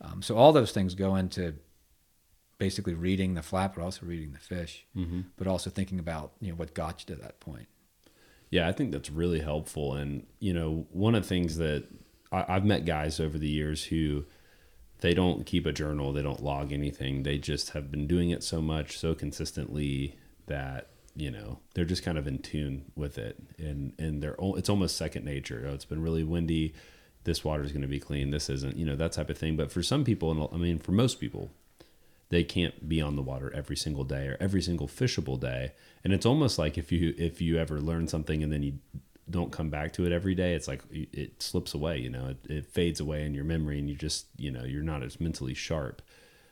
[0.00, 1.54] Um, so all those things go into
[2.58, 4.86] basically reading the flat, but also reading the fish,
[5.36, 7.66] but also thinking about you know what got you to that point.
[8.50, 9.94] Yeah, I think that's really helpful.
[9.94, 11.84] And, you know, one of the things that
[12.30, 14.24] I, I've met guys over the years who
[15.00, 17.24] they don't keep a journal, they don't log anything.
[17.24, 22.04] They just have been doing it so much, so consistently that, you know, they're just
[22.04, 23.36] kind of in tune with it.
[23.58, 25.66] And, and they're, it's almost second nature.
[25.68, 26.74] Oh, it's been really windy.
[27.24, 28.30] This water is going to be clean.
[28.30, 29.56] This isn't, you know, that type of thing.
[29.56, 31.50] But for some people, and I mean, for most people,
[32.28, 36.12] they can't be on the water every single day or every single fishable day and
[36.12, 38.78] it's almost like if you if you ever learn something and then you
[39.30, 42.50] don't come back to it every day it's like it slips away you know it,
[42.50, 45.54] it fades away in your memory and you just you know you're not as mentally
[45.54, 46.02] sharp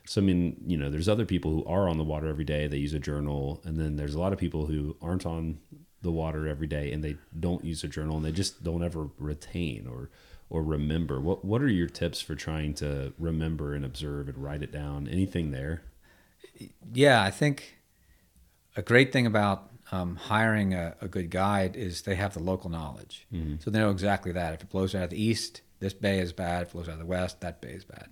[0.05, 2.65] so i mean you know there's other people who are on the water every day
[2.65, 5.59] they use a journal and then there's a lot of people who aren't on
[6.01, 9.09] the water every day and they don't use a journal and they just don't ever
[9.17, 10.09] retain or
[10.53, 14.61] or remember what what are your tips for trying to remember and observe and write
[14.63, 15.81] it down anything there
[16.93, 17.79] Yeah, I think
[18.77, 22.69] a great thing about um, hiring a, a good guide is they have the local
[22.69, 23.27] knowledge,
[23.59, 24.53] so they know exactly that.
[24.53, 26.63] If it blows out of the east, this bay is bad.
[26.63, 28.07] If it blows out of the west, that bay is bad.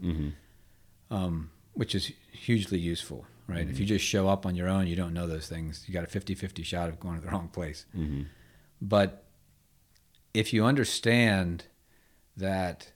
[1.09, 3.67] Um, which is hugely useful, right?
[3.69, 5.83] If you just show up on your own, you don't know those things.
[5.87, 7.85] You got a 50-50 shot of going to the wrong place.
[8.81, 9.23] But
[10.33, 11.65] if you understand
[12.37, 12.91] that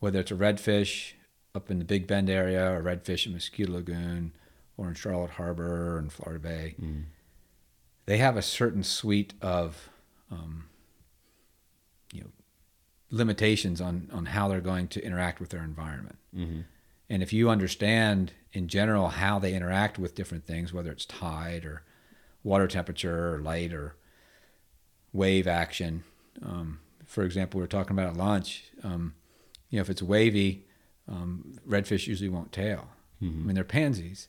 [0.00, 1.12] whether it's a redfish
[1.54, 4.32] up in the Big Bend area or redfish in Mosquito Lagoon
[4.76, 6.74] or in Charlotte Harbor or in Florida Bay,
[8.06, 9.88] they have a certain suite of
[10.30, 10.66] um,
[12.12, 12.30] you know
[13.10, 16.18] limitations on on how they're going to interact with their environment.
[17.10, 21.64] And if you understand in general how they interact with different things, whether it's tide
[21.64, 21.82] or
[22.44, 23.96] water temperature or light or
[25.12, 26.04] wave action,
[26.44, 28.64] um, for example, we were talking about at lunch.
[28.84, 29.14] Um,
[29.70, 30.66] you know, if it's wavy,
[31.08, 32.88] um, redfish usually won't tail.
[33.20, 34.28] I mean, they're pansies.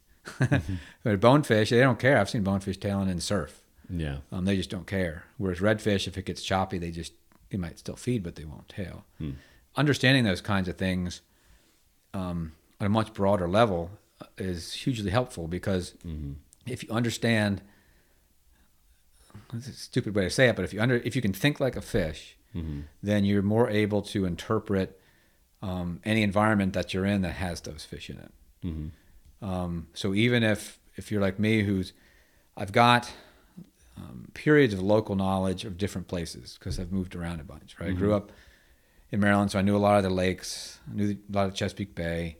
[1.03, 2.17] but bonefish, they don't care.
[2.17, 3.61] I've seen bonefish tailing in surf.
[3.89, 5.25] yeah Um, they just don't care.
[5.37, 7.13] Whereas redfish, if it gets choppy, they just
[7.49, 9.05] they might still feed, but they won't tail.
[9.75, 11.21] Understanding those kinds of things
[12.13, 15.93] um, on a much broader level uh, is hugely helpful because
[16.65, 17.61] if you understand,
[19.53, 21.59] it's a stupid way to say it, but if you under if you can think
[21.59, 22.35] like a fish,
[23.03, 24.99] then you're more able to interpret
[25.61, 28.31] um, any environment that you're in that has those fish in it.
[29.41, 31.93] Um, so even if if you're like me, who's
[32.57, 33.11] I've got
[33.97, 37.75] um, periods of local knowledge of different places because I've moved around a bunch.
[37.79, 38.31] Right, I grew up
[39.11, 41.53] in Maryland, so I knew a lot of the lakes, I knew a lot of
[41.53, 42.37] Chesapeake Bay.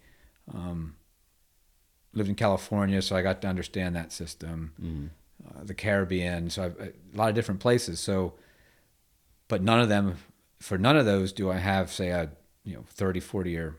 [0.53, 0.95] Um,
[2.13, 4.73] lived in California, so I got to understand that system.
[5.47, 7.99] Uh, the Caribbean, so I've, a lot of different places.
[7.99, 8.33] So,
[9.49, 10.15] but none of them,
[10.59, 12.31] for none of those, do I have say a
[12.63, 13.75] you know 30, 40 year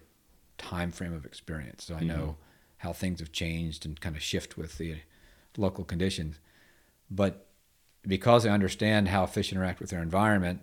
[0.59, 1.85] time frame of experience.
[1.85, 2.37] So I know
[2.79, 4.97] how things have changed and kind of shift with the
[5.57, 6.39] local conditions.
[7.11, 7.47] But
[8.07, 10.61] because I understand how fish interact with their environment,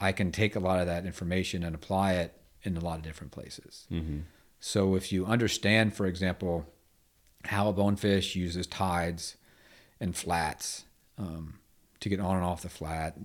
[0.00, 3.02] I can take a lot of that information and apply it in a lot of
[3.04, 3.86] different places.
[4.60, 6.66] So if you understand, for example,
[7.46, 9.36] how a bonefish uses tides
[9.98, 10.84] and flats
[11.18, 11.60] um,
[12.00, 13.16] to get on and off the flat,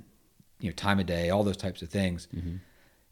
[0.59, 2.27] you know, time of day, all those types of things,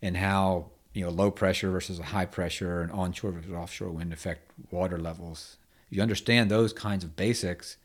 [0.02, 4.14] and how you know low pressure versus a high pressure and onshore versus offshore wind
[4.14, 5.58] affect water levels.
[5.90, 7.78] If you understand those kinds of basics,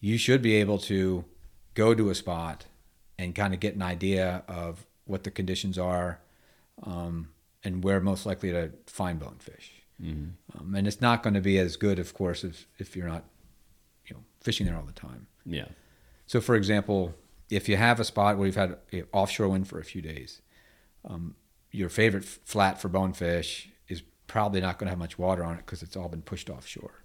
[0.00, 1.24] you should be able to
[1.74, 2.66] go to a spot
[3.18, 6.20] and kind of get an idea of what the conditions are
[6.84, 7.28] um,
[7.62, 9.72] and where most likely to find bonefish.
[10.58, 13.24] Um, and it's not going to be as good, of course, if, if you're not
[14.06, 15.26] you know fishing there all the time.
[15.44, 15.66] yeah
[16.26, 17.14] So, for example,
[17.50, 18.76] if you have a spot where you've had
[19.12, 20.40] offshore wind for a few days,
[21.04, 21.34] um,
[21.70, 25.66] your favorite flat for bonefish is probably not going to have much water on it
[25.66, 27.00] because it's all been pushed offshore.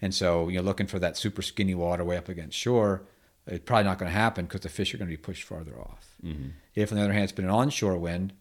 [0.00, 3.06] And so, you're looking for that super skinny water way up against shore.
[3.46, 5.78] it's probably not going to happen because the fish are going to be pushed farther
[5.80, 6.06] off.
[6.24, 6.48] Mm-hmm.
[6.74, 8.32] If, on the other hand, it's been an onshore wind,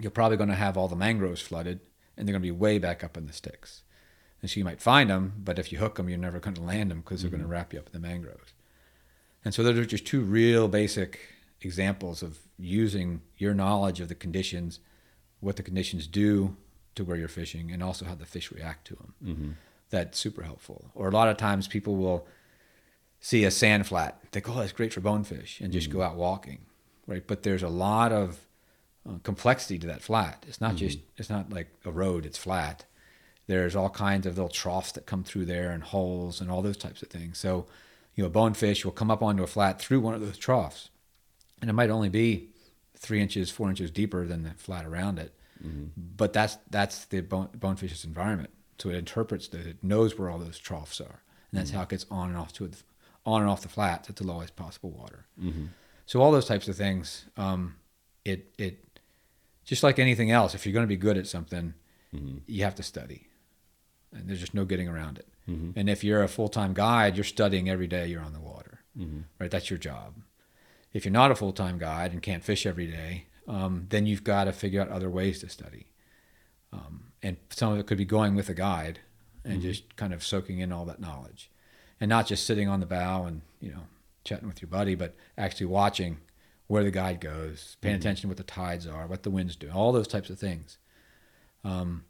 [0.00, 1.80] you're probably going to have all the mangroves flooded,
[2.16, 3.82] and they're going to be way back up in the sticks.
[4.40, 6.62] And so you might find them, but if you hook them, you're never going to
[6.62, 8.52] land them because they're going to wrap you up in the mangroves.
[9.44, 11.20] And so those are just two real basic
[11.60, 14.80] examples of using your knowledge of the conditions,
[15.40, 16.56] what the conditions do
[16.94, 19.14] to where you're fishing, and also how the fish react to them.
[19.24, 19.50] Mm-hmm.
[19.90, 20.90] That's super helpful.
[20.94, 22.26] Or a lot of times people will
[23.20, 26.60] see a sand flat, think, oh, that's great for bonefish, and just go out walking,
[27.06, 27.26] right?
[27.26, 28.46] But there's a lot of
[29.08, 30.44] uh, complexity to that flat.
[30.46, 32.84] It's not just it's not like a road; it's flat.
[33.46, 36.76] There's all kinds of little troughs that come through there, and holes, and all those
[36.76, 37.38] types of things.
[37.38, 37.66] So,
[38.18, 40.90] you know, a bonefish will come up onto a flat through one of those troughs,
[41.60, 42.48] and it might only be
[42.96, 45.32] three inches, four inches deeper than the flat around it.
[45.64, 45.84] Mm-hmm.
[46.16, 48.50] But that's that's the bone, bonefish's environment.
[48.78, 51.76] So it interprets that it knows where all those troughs are, and that's mm-hmm.
[51.76, 52.68] how it gets on and off to
[53.24, 55.26] on and off the flats at the lowest possible water.
[55.40, 55.66] Mm-hmm.
[56.06, 57.76] So all those types of things, um,
[58.24, 58.98] it it
[59.64, 60.56] just like anything else.
[60.56, 61.74] If you're going to be good at something,
[62.46, 63.28] you have to study,
[64.12, 65.28] and there's just no getting around it.
[65.76, 68.80] And if you're a full time guide, you're studying every day you're on the water,
[69.40, 69.50] right?
[69.50, 70.14] That's your job.
[70.92, 74.24] If you're not a full time guide and can't fish every day, um, then you've
[74.24, 75.86] got to figure out other ways to study.
[76.72, 79.00] Um, and some of it could be going with a guide
[79.44, 81.50] and just kind of soaking in all that knowledge,
[82.00, 83.84] and not just sitting on the bow and you know
[84.24, 86.18] chatting with your buddy, but actually watching
[86.66, 89.72] where the guide goes, paying attention to what the tides are, what the wind's doing,
[89.72, 90.76] all those types of things
[91.64, 92.04] um,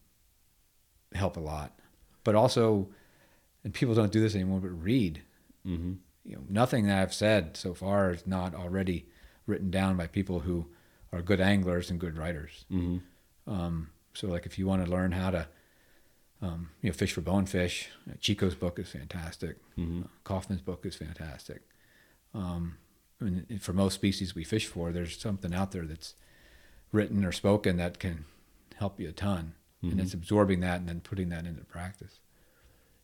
[1.15, 1.79] help a lot.
[2.25, 2.89] But also,
[3.65, 5.23] and people don't do this anymore, but read.
[5.67, 5.95] Mm-hmm.
[6.25, 9.07] You know, nothing that I've said so far is not already
[9.47, 10.67] written down by people who
[11.13, 12.65] are good anglers and good writers.
[12.71, 13.51] Mm-hmm.
[13.51, 15.49] Um, so, like, if you want to learn how to,
[16.43, 19.57] um, you know, fish for bonefish, uh, Chico's book is fantastic.
[19.77, 20.05] Mhm.
[20.05, 21.63] Uh, Kaufmann's book is fantastic.
[22.35, 22.77] Um,
[23.21, 26.15] and for most species we fish for, there's something out there that's
[26.93, 28.27] written or spoken that can
[28.77, 29.55] help you a ton.
[29.81, 32.19] And it's absorbing that and then putting that into practice.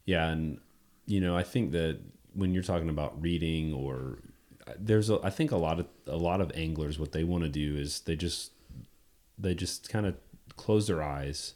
[0.05, 0.59] Yeah, and
[1.07, 1.99] you know, I think that
[2.35, 4.19] when you're talking about reading or
[4.67, 7.45] uh, there's a, I think a lot of a lot of anglers what they want
[7.45, 8.53] to do is they just
[9.39, 10.17] they just kind of
[10.57, 11.55] close their eyes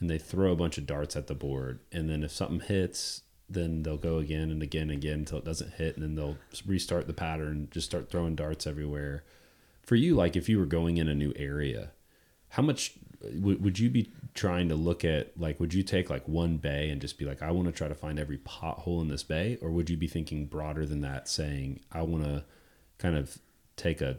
[0.00, 3.22] and they throw a bunch of darts at the board and then if something hits
[3.50, 6.36] then they'll go again and again and again until it doesn't hit and then they'll
[6.66, 9.24] restart the pattern just start throwing darts everywhere.
[9.82, 11.92] For you like if you were going in a new area
[12.50, 12.94] how much
[13.34, 16.88] would, would you be trying to look at like would you take like one bay
[16.90, 19.58] and just be like i want to try to find every pothole in this bay
[19.60, 22.44] or would you be thinking broader than that saying i want to
[22.98, 23.38] kind of
[23.76, 24.18] take a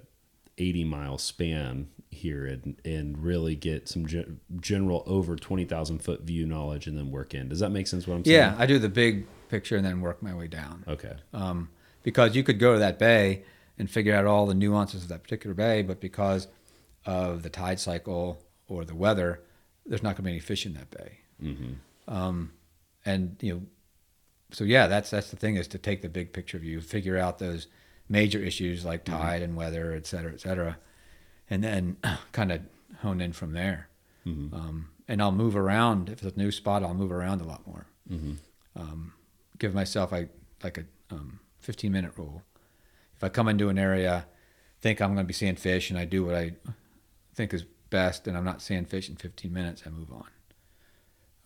[0.58, 6.46] 80 mile span here and and really get some gen- general over 20,000 foot view
[6.46, 8.38] knowledge and then work in does that make sense what i'm saying?
[8.38, 10.84] Yeah, I do the big picture and then work my way down.
[10.88, 11.16] okay.
[11.34, 11.70] Um,
[12.04, 13.44] because you could go to that bay
[13.78, 16.48] and figure out all the nuances of that particular bay, but because
[17.06, 19.42] of the tide cycle or the weather,
[19.86, 21.20] there's not going to be any fish in that bay.
[21.42, 21.74] mm-hmm.
[22.08, 22.54] Um,
[23.06, 23.62] and you know,
[24.52, 27.40] so yeah, that's that's the thing is to take the big picture view, figure out
[27.40, 27.68] those
[28.08, 30.78] major issues like tide and weather, et cetera, et cetera,
[31.50, 31.98] and then
[32.32, 32.62] kind of
[33.02, 33.90] hone in from there.
[34.26, 34.54] Mm-hmm.
[34.56, 36.84] Um, and I'll move around if it's a new spot.
[36.84, 38.34] I'll move around a lot more Mm-hmm.
[38.76, 39.14] um,
[39.60, 40.30] give myself like
[40.64, 42.42] like a um, 15 minute rule.
[43.16, 44.26] If I come into an area,
[44.82, 46.54] think I'm going to be seeing fish, and I do what I
[47.36, 50.28] think is best, and I'm not seeing fish in 15 minutes, I move on.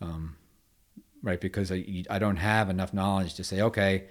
[0.01, 0.35] Um,
[1.21, 4.05] right, because I I don't have enough knowledge to say, okay,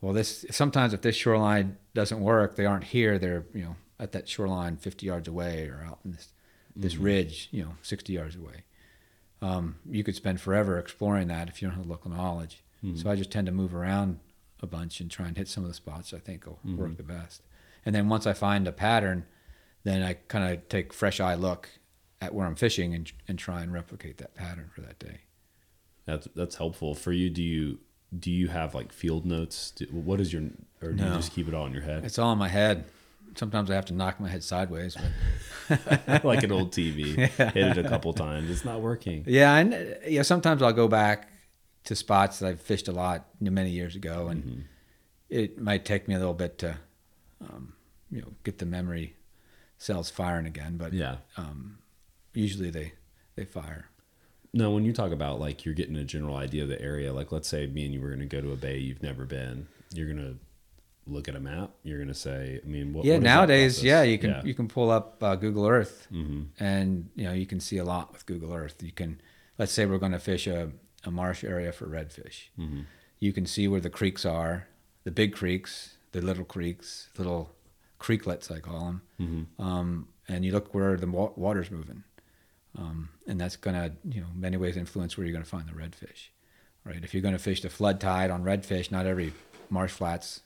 [0.00, 3.18] well this sometimes if this shoreline doesn't work, they aren't here.
[3.18, 6.32] They're you know at that shoreline 50 yards away or out in this
[6.76, 8.64] this ridge, you know, 60 yards away
[9.42, 12.62] um, you could spend forever exploring that if you don't have local knowledge.
[12.96, 14.20] So I just tend to move around
[14.62, 17.02] a bunch and try and hit some of the spots I think will work the
[17.02, 17.42] best.
[17.84, 19.26] And then once I find a pattern,
[19.84, 21.68] then I kind of take fresh eye look
[22.20, 25.20] at where I'm fishing and and try and replicate that pattern for that day.
[26.06, 27.30] That's that's helpful for you.
[27.30, 27.78] Do you
[28.18, 29.70] do you have like field notes?
[29.70, 30.42] Do, what is your
[30.82, 32.84] or do you just keep it all in your head It's all in my head.
[33.36, 34.96] Sometimes I have to knock my head sideways.
[35.68, 37.14] But like an old TV?
[37.16, 38.50] Hit it a couple times.
[38.50, 39.22] It's not working.
[39.26, 41.28] yeah, and yeah, sometimes I'll go back
[41.84, 44.64] to spots that I've fished a lot many years ago, and
[45.28, 46.76] it might take me a little bit to,
[47.40, 47.74] um,
[48.10, 49.14] you know, get the memory
[49.80, 50.76] cells firing again.
[50.76, 51.16] But Yeah.
[51.36, 51.78] um,
[52.34, 52.92] usually they
[53.34, 53.86] they fire.
[54.52, 57.32] No, when you talk about like you're getting a general idea of the area, like
[57.32, 59.66] let's say me and you were going to go to a bay you've never been,
[59.94, 60.36] you're going to
[61.06, 61.70] look at a map.
[61.82, 64.42] You're going to say, I mean, what, yeah, what nowadays, yeah, you can Yeah.
[64.44, 66.48] you can pull up uh, Google Earth, Mhm.
[66.60, 68.82] and you know you can see a lot with Google Earth.
[68.82, 69.20] You can,
[69.58, 70.72] let's say we're going to fish a,
[71.04, 72.50] a marsh area for redfish.
[72.58, 72.84] Mhm.
[73.20, 74.66] You can see where the creeks are,
[75.04, 77.54] the big creeks the little creeks, little
[78.00, 82.02] creeklets I call them, um, and you look where the wa- water's moving,
[82.78, 86.28] um, and that's gonna you know many ways influence where you're gonna find the redfish,
[86.84, 87.02] right?
[87.04, 89.32] If you're gonna fish the flood tide on redfish, not every
[89.68, 90.40] marsh flat's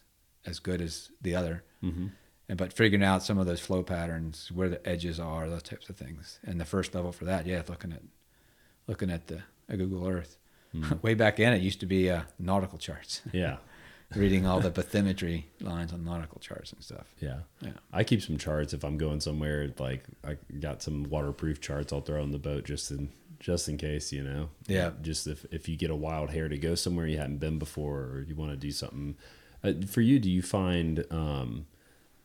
[0.47, 2.07] as good as the other, Mm-hmm.
[2.49, 5.89] and but figuring out some of those flow patterns, where the edges are, those types
[5.89, 8.03] of things, and the first level for that, yeah, looking at
[8.87, 10.39] looking at the Google Earth.
[11.03, 13.23] Way back in, it used to be uh, nautical charts.
[13.33, 13.59] Yeah.
[14.17, 17.07] reading all the bathymetry lines on nautical charts and stuff.
[17.21, 17.41] Yeah.
[17.61, 17.73] Yeah.
[17.93, 19.73] I keep some charts if I'm going somewhere.
[19.79, 23.77] Like I got some waterproof charts I'll throw in the boat just in just in
[23.77, 24.49] case, you know.
[24.67, 24.93] Yeah.
[25.03, 28.01] Just if if you get a wild hair to go somewhere you haven't been before,
[28.01, 29.17] or you want to do something.
[29.63, 31.67] Uh, for you, do you find um,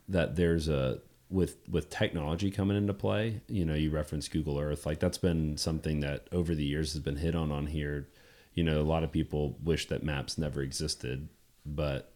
[0.08, 1.00] that there's a
[1.30, 3.42] with with technology coming into play?
[3.48, 4.86] You know, you reference Google Earth.
[4.86, 8.08] Like that's been something that over the years has been hit on on here.
[8.54, 11.30] You know, a lot of people wish that maps never existed,
[11.76, 12.12] but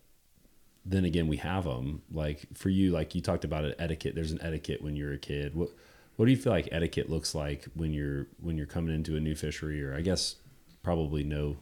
[0.85, 4.31] then again we have them like for you like you talked about it etiquette there's
[4.31, 5.55] an etiquette when you're a kid.
[5.55, 5.69] What
[6.15, 9.19] what do you feel like etiquette looks like when you're when you're coming into a
[9.19, 9.83] new fishery?
[9.83, 10.35] Or i guess
[10.83, 11.57] probably no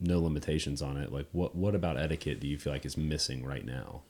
[0.00, 1.12] no limitations on it.
[1.12, 4.02] Like what what about etiquette do you feel like is missing right now?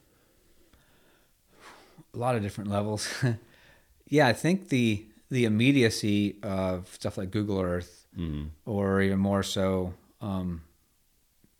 [2.14, 3.08] A lot of different levels.
[4.08, 8.06] yeah, I think the the immediacy of stuff like Google Earth,
[8.64, 10.62] or even more so, um,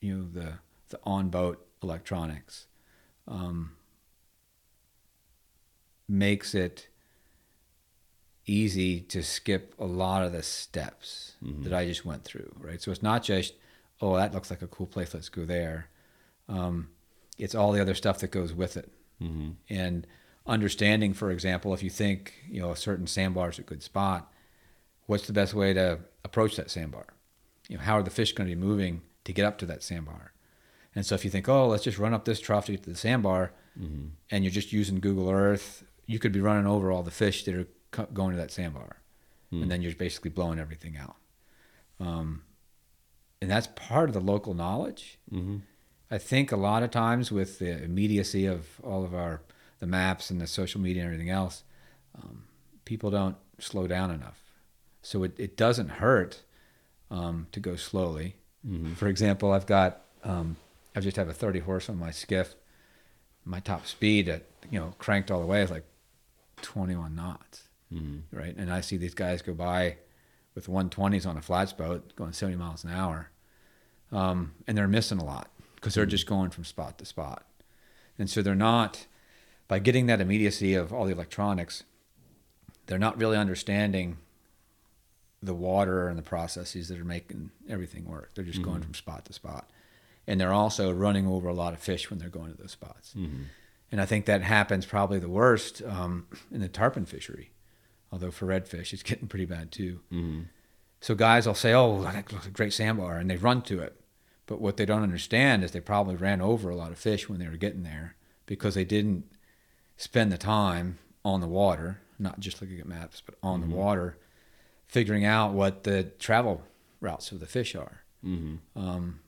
[0.01, 0.53] you know, the
[0.89, 2.67] the on boat electronics,
[3.27, 3.73] um,
[6.09, 6.89] makes it
[8.47, 11.33] easy to skip a lot of the steps
[11.65, 12.55] that I just went through.
[12.59, 13.55] Right, so it's not just,
[14.01, 15.89] oh, that looks like a cool place, let's go there.
[16.49, 16.91] Um,
[17.39, 18.93] it's all the other stuff that goes with it,
[19.69, 20.07] and
[20.47, 24.31] understanding, for example, if you think you know a certain sandbar is a good spot,
[25.07, 27.07] what's the best way to approach that sandbar?
[27.69, 29.83] You know, how are the fish going to be moving to get up to that
[29.83, 30.33] sandbar?
[30.97, 32.91] And so if you think, oh, let's just run up this trough to get to
[32.91, 33.53] the sandbar,
[34.31, 37.55] and you're just using Google Earth, you could be running over all the fish that
[37.55, 38.97] are co- going to that sandbar,
[39.63, 41.17] and then you're basically blowing everything out.
[42.01, 42.43] Um,
[43.41, 45.19] and that's part of the local knowledge.
[45.33, 45.59] mm-hmm.
[46.11, 49.43] I think a lot of times with the immediacy of all of our
[49.81, 51.65] the maps and the social media and everything else,
[52.17, 52.45] um,
[52.85, 54.41] people don't slow down enough.
[55.03, 56.43] So it, it doesn't hurt
[57.11, 58.37] um, to go slowly.
[58.95, 60.57] For example, I've got um,
[60.97, 62.55] I just have a 30 horse on my skiff.
[63.45, 65.85] My top speed at you know cranked all the way is like
[66.63, 68.37] 21 knots, mm-hmm.
[68.37, 68.57] right?
[68.57, 69.99] And I see these guys go by
[70.55, 73.31] with 120s on a flats boat going 70 miles an hour,
[74.11, 76.11] um, and they're missing a lot because they're mm-hmm.
[76.11, 77.47] just going from spot to spot,
[78.19, 79.07] and so they're not
[79.69, 81.85] by getting that immediacy of all the electronics,
[82.87, 84.17] they're not really understanding
[85.43, 88.31] the water and the processes that are making everything work.
[88.35, 88.85] They're just going mm-hmm.
[88.85, 89.71] from spot to spot.
[90.27, 93.15] And they're also running over a lot of fish when they're going to those spots.
[93.93, 97.53] And I think that happens probably the worst um, in the tarpon fishery.
[98.11, 100.01] Although for redfish, it's getting pretty bad too.
[101.01, 104.01] So guys will say, "Oh, that looks a great sandbar," and they run to it.
[104.47, 107.39] But what they don't understand is they probably ran over a lot of fish when
[107.39, 109.25] they were getting there because they didn't
[109.97, 114.17] spend the time on the water, not just looking at maps, but on the water,
[114.87, 116.63] figuring out what the travel
[117.01, 118.03] routes of the fish are.
[118.77, 119.21] Um,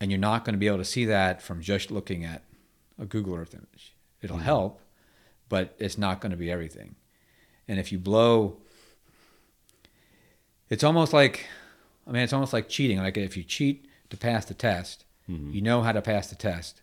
[0.00, 2.42] and you're not going to be able to see that from just looking at
[2.98, 3.94] a Google Earth image.
[4.22, 4.44] It'll mm-hmm.
[4.44, 4.80] help,
[5.48, 6.96] but it's not going to be everything.
[7.66, 8.58] And if you blow,
[10.70, 11.46] it's almost like,
[12.06, 12.98] I mean, it's almost like cheating.
[12.98, 15.52] Like if you cheat to pass the test, mm-hmm.
[15.52, 16.82] you know how to pass the test.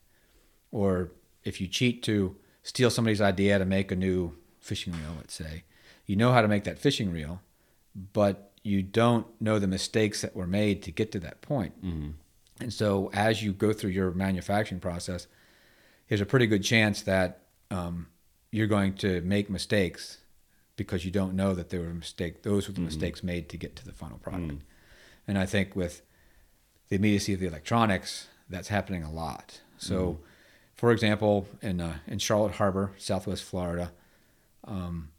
[0.72, 1.12] Or
[1.44, 5.64] if you cheat to steal somebody's idea to make a new fishing reel, let's say,
[6.06, 7.42] you know how to make that fishing reel,
[8.14, 11.84] but you don't know the mistakes that were made to get to that point.
[11.84, 12.10] Mm-hmm.
[12.60, 15.28] And so as you go through your manufacturing process,
[16.08, 17.42] there's a pretty good chance that
[17.72, 18.08] um,
[18.52, 20.20] you're going to make mistakes
[20.78, 22.44] because you don't know that there were mistake.
[22.44, 24.62] Those were the mistakes made to get to the final product.
[25.28, 26.02] And I think with
[26.90, 29.62] the immediacy of the electronics, that's happening a lot.
[29.78, 30.20] So,
[30.76, 33.92] for example, in uh, in Charlotte Harbor, Southwest Florida,
[34.66, 35.10] um,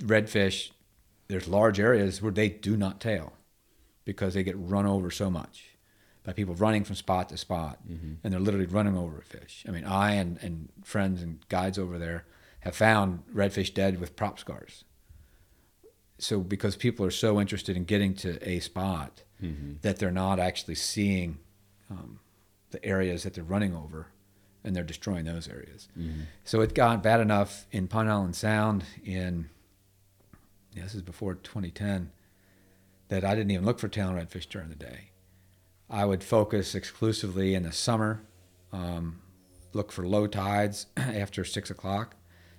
[0.00, 0.70] redfish,
[1.28, 3.32] there's large areas where they do not tail
[4.06, 5.64] because they get run over so much
[6.24, 8.14] by people running from spot to spot, mm-hmm.
[8.24, 9.64] and they're literally running over a fish.
[9.68, 12.24] I mean, I and, and friends and guides over there
[12.60, 14.84] have found redfish dead with prop scars.
[16.18, 19.74] So because people are so interested in getting to a spot mm-hmm.
[19.82, 21.38] that they're not actually seeing
[21.90, 22.20] um,
[22.70, 24.06] the areas that they're running over,
[24.64, 25.88] and they're destroying those areas.
[25.96, 26.22] Mm-hmm.
[26.44, 29.50] So it got bad enough in Pine Island Sound in
[30.74, 32.10] yeah, this is before 2010
[33.08, 35.10] that I didn't even look for tailing redfish during the day.
[35.88, 38.22] I would focus exclusively in the summer,
[38.72, 39.20] um,
[39.72, 42.16] look for low tides after six o'clock,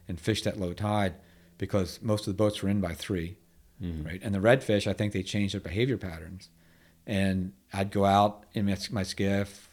[0.08, 1.16] and fish that low tide
[1.58, 3.36] because most of the boats were in by 3
[3.82, 4.08] mm-hmm.
[4.08, 4.22] right?
[4.24, 6.50] And the redfish, I think they changed their behavior patterns,
[7.06, 9.70] and I'd go out in my skiff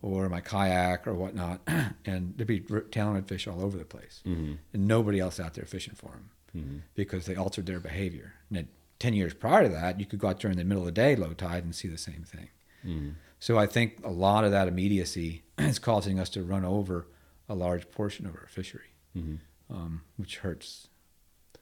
[0.00, 1.60] or my kayak or whatnot,
[2.06, 4.54] and there'd be tailing redfish all over the place, mm-hmm.
[4.72, 6.30] and nobody else out there fishing for them.
[6.56, 6.76] Mm-hmm.
[6.94, 8.68] Because they altered their behavior and it
[8.98, 11.14] 10 years prior to that, you could go out during the middle of the day,
[11.14, 12.48] low tide, and see the same thing.
[12.84, 13.14] Mm.
[13.38, 17.06] So I think a lot of that immediacy is causing us to run over
[17.48, 19.36] a large portion of our fishery, mm-hmm.
[19.74, 20.88] um, which hurts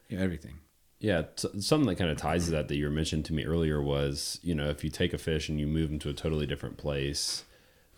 [0.08, 0.58] you know, everything.
[0.98, 3.44] Yeah, t- something that kind of ties to that that you were mentioned to me
[3.44, 6.14] earlier was, you know, if you take a fish and you move them to a
[6.14, 7.44] totally different place,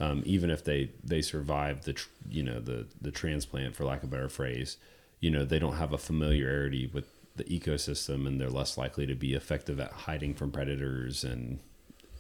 [0.01, 4.03] um, even if they they survive the tr- you know the the transplant for lack
[4.03, 4.77] of a better phrase,
[5.21, 7.07] you know they don't have a familiarity with
[7.39, 11.61] the ecosystem and they're less likely to be effective at hiding from predators and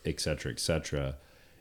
[0.05, 1.16] et cetera, et cetera.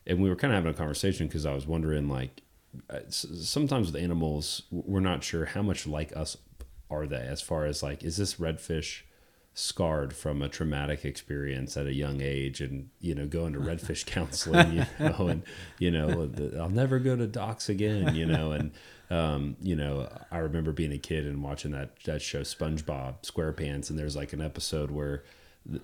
[0.06, 2.42] And we were kind of having a conversation because I was wondering, like,
[2.90, 6.38] uh, sometimes with animals, we're not sure how much like us
[6.90, 9.02] are they as far as like, is this redfish
[9.60, 14.06] scarred from a traumatic experience at a young age and, you know, going to redfish
[14.16, 15.42] counseling, you know, and,
[15.80, 18.72] you know, the, I'll never go to docks again, you know, and,
[19.10, 23.90] um, you know, I remember being a kid and watching that, that show SpongeBob SquarePants,
[23.90, 25.24] and there's like an episode where,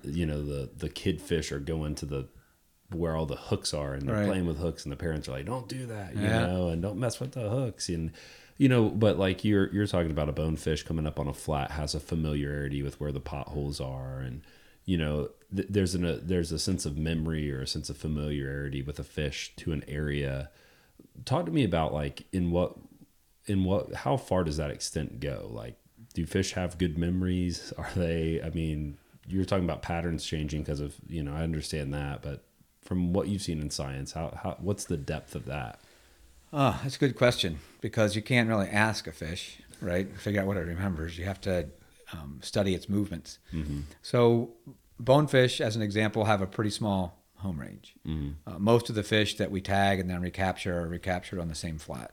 [0.04, 2.28] you know, the, the kid fish are going to the,
[2.92, 4.26] where all the hooks are and they're Right.
[4.26, 6.46] playing with hooks and the parents are like don't do that you Yeah.
[6.46, 8.12] know and don't mess with the hooks and
[8.56, 11.72] you know but like you're you're talking about a bonefish coming up on a flat
[11.72, 14.42] has a familiarity with where the potholes are and
[14.84, 17.96] you know th- there's an a, there's a sense of memory or a sense of
[17.96, 20.50] familiarity with a fish to an area.
[21.24, 22.76] Talk to me about like in what
[23.46, 25.48] in what how far does that extent go?
[25.50, 25.76] Like
[26.12, 27.72] do fish have good memories?
[27.78, 31.94] Are they i mean you're talking about patterns changing because of you know i understand
[31.94, 32.44] that but
[32.82, 35.80] from what you've seen in science how, how what's the depth of that
[36.56, 40.06] Oh, that's a good question because you can't really ask a fish, right?
[40.16, 41.18] Figure out what it remembers.
[41.18, 41.68] You have to
[42.12, 43.38] um, study its movements.
[44.02, 44.50] So,
[45.00, 47.94] bonefish, as an example, have a pretty small home range.
[48.46, 51.54] Uh, most of the fish that we tag and then recapture are recaptured on the
[51.56, 52.12] same flat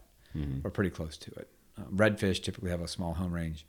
[0.65, 1.47] or pretty close to it.
[1.77, 3.65] Uh, redfish typically have a small home range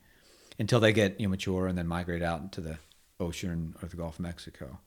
[0.59, 2.79] until they get you know, mature and then migrate out into the
[3.21, 4.79] ocean or the Gulf of Mexico.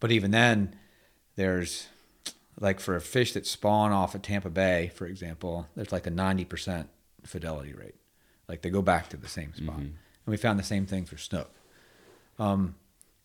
[0.00, 0.74] But even then,
[1.36, 1.86] there's
[2.60, 6.10] like for a fish that spawn off of Tampa Bay, for example, there's like a
[6.10, 6.86] 90%
[7.24, 7.94] fidelity rate.
[8.48, 9.76] Like they go back to the same spot.
[9.76, 9.82] Mm-hmm.
[9.82, 11.50] And we found the same thing for snook.
[12.38, 12.76] Um,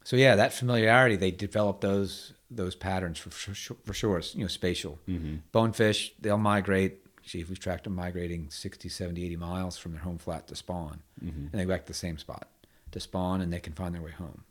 [0.03, 4.17] so yeah, that familiarity, they develop those those patterns for for, sure- for sure.
[4.17, 4.99] It's, you know, spatial.
[5.07, 5.37] Mm-hmm.
[5.51, 7.05] Bonefish, they'll migrate.
[7.25, 10.55] See, if we've tracked them migrating 60, 70, 80 miles from their home flat to
[10.55, 11.41] spawn, mm-hmm.
[11.41, 12.47] and they go back to the same spot
[12.91, 14.45] to spawn, and they can find their way home.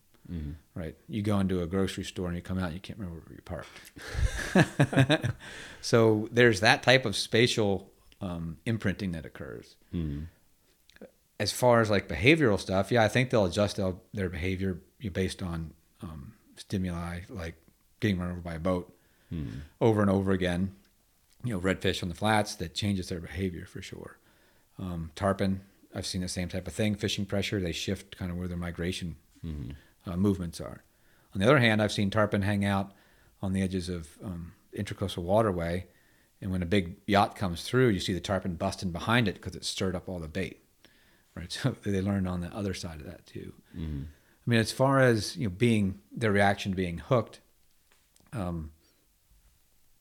[0.74, 0.94] Right.
[1.08, 3.36] You go into a grocery store and you come out, and you can't remember where
[3.36, 3.42] you
[5.14, 5.32] parked.
[5.80, 9.76] so there's that type of spatial um, imprinting that occurs.
[11.40, 14.78] As far as like behavioral stuff, yeah, I think they'll adjust their, their behavior
[15.12, 15.72] based on
[16.02, 17.54] um, stimuli, like
[18.00, 18.92] getting run over by a boat
[19.80, 20.74] over and over again.
[21.44, 24.18] You know, redfish on the flats that changes their behavior for sure.
[24.78, 25.60] Um, tarpon,
[25.94, 26.94] I've seen the same type of thing.
[26.96, 29.16] Fishing pressure, they shift kind of where their migration
[30.06, 30.82] uh, movements are.
[31.34, 32.92] On the other hand, I've seen tarpon hang out
[33.42, 35.86] on the edges of um, intercoastal waterway,
[36.40, 39.54] and when a big yacht comes through, you see the tarpon busting behind it because
[39.54, 40.60] it stirred up all the bait.
[41.34, 43.52] Right, so they learned on the other side of that too.
[44.46, 47.40] I mean, as far as you know, being their reaction to being hooked,
[48.32, 48.70] um,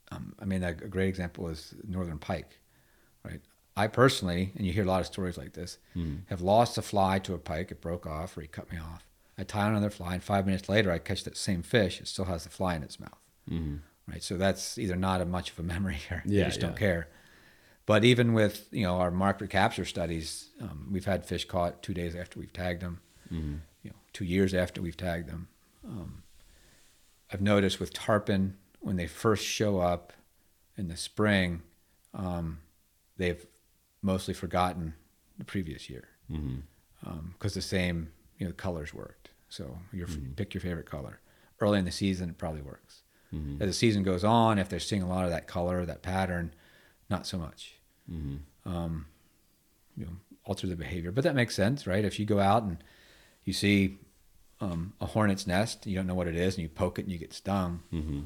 [0.10, 2.60] um, I mean, a, a great example is northern pike,
[3.26, 3.42] right?
[3.76, 5.78] I personally, and you hear a lot of stories like this,
[6.30, 7.72] have lost a fly to a pike.
[7.72, 9.04] It broke off, or he cut me off.
[9.38, 12.00] I tie on another fly, and five minutes later, I catch that same fish.
[12.02, 13.20] It still has the fly in its mouth,
[14.08, 14.24] right?
[14.24, 17.08] So that's either not a much of a memory, or Yeah, just don't care.
[17.86, 21.94] But even with you know our mark recapture studies, um, we've had fish caught two
[21.94, 23.00] days after we've tagged them,
[23.84, 25.48] you know, two years after we've tagged them.
[25.86, 26.24] Um,
[27.32, 30.14] I've noticed with tarpon when they first show up
[30.78, 31.62] in the spring,
[32.14, 32.60] um,
[33.18, 33.46] they've
[34.02, 34.94] mostly forgotten
[35.38, 36.08] the previous year
[37.34, 39.17] because the same you know colors worked.
[39.50, 41.20] So your pick your favorite color.
[41.60, 43.02] Early in the season, it probably works.
[43.62, 46.54] As the season goes on, if they're seeing a lot of that color, that pattern,
[47.10, 47.76] not so much.
[48.66, 49.06] Um,
[49.98, 50.12] you know,
[50.46, 52.06] alter the behavior, but that makes sense, right?
[52.06, 52.78] If you go out and
[53.44, 53.98] you see
[54.62, 57.12] um, a hornet's nest, you don't know what it is, and you poke it and
[57.12, 57.82] you get stung,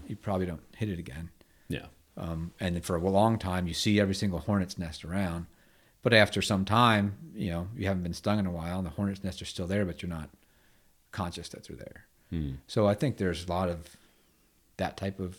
[0.08, 1.30] you probably don't hit it again.
[1.68, 5.48] yeah Um, and then for a long time, you see every single hornet's nest around.
[6.04, 8.92] But after some time, you know, you haven't been stung in a while, and the
[8.92, 10.30] hornet's nests are still there, but you're not
[11.12, 12.06] conscious that they're there.
[12.68, 13.98] So I think there's a lot of
[14.78, 15.38] that type of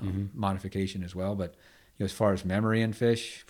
[0.00, 1.34] um, modification as well.
[1.34, 1.54] But
[1.98, 3.44] know, as far as memory in fish,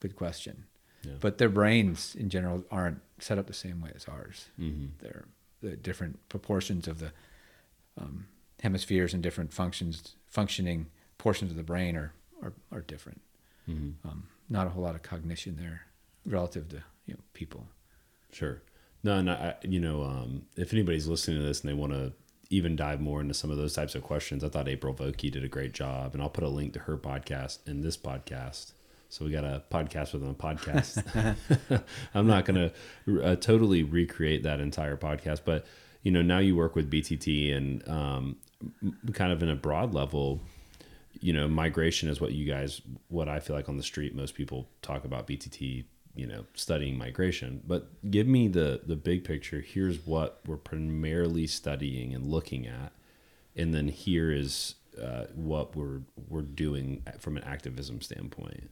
[0.00, 0.64] good question.
[1.02, 1.14] Yeah.
[1.20, 4.48] But their brains in general aren't set up the same way as ours.
[4.58, 4.86] Mm-hmm.
[4.98, 5.24] They're
[5.62, 7.12] the different proportions of the
[7.98, 8.26] um,
[8.62, 10.86] hemispheres and different functions, functioning
[11.18, 12.12] portions of the brain are
[12.42, 13.20] are, are different.
[13.68, 14.08] Mm-hmm.
[14.08, 15.82] Um, not a whole lot of cognition there
[16.26, 17.66] relative to you know people.
[18.32, 18.62] Sure.
[19.02, 22.12] No, and I, you know, um, if anybody's listening to this and they want to
[22.50, 25.44] even dive more into some of those types of questions, I thought April Vokey did
[25.44, 28.72] a great job, and I'll put a link to her podcast in this podcast.
[29.08, 31.34] So we got a podcast within a podcast.
[32.14, 32.70] I'm not going
[33.06, 35.66] to uh, totally recreate that entire podcast, but
[36.02, 38.36] you know, now you work with BTT and um,
[39.12, 40.40] kind of in a broad level.
[41.20, 44.34] You know, migration is what you guys, what I feel like on the street, most
[44.34, 45.84] people talk about BTT
[46.14, 47.62] you know studying migration.
[47.66, 49.60] But give me the the big picture.
[49.60, 52.92] Here's what we're primarily studying and looking at.
[53.56, 58.70] And then here is uh, what we're we're doing from an activism standpoint.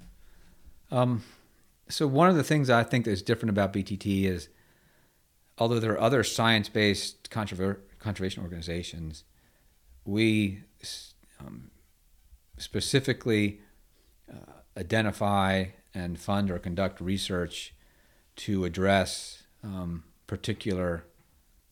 [0.90, 1.22] Um,
[1.88, 4.48] so one of the things I think that's different about BTT is,
[5.58, 9.24] although there are other science-based controver- conservation organizations,
[10.04, 10.62] we
[11.40, 11.70] um,
[12.58, 13.60] specifically
[14.30, 17.74] uh, identify and fund or conduct research
[18.36, 21.04] to address um, particular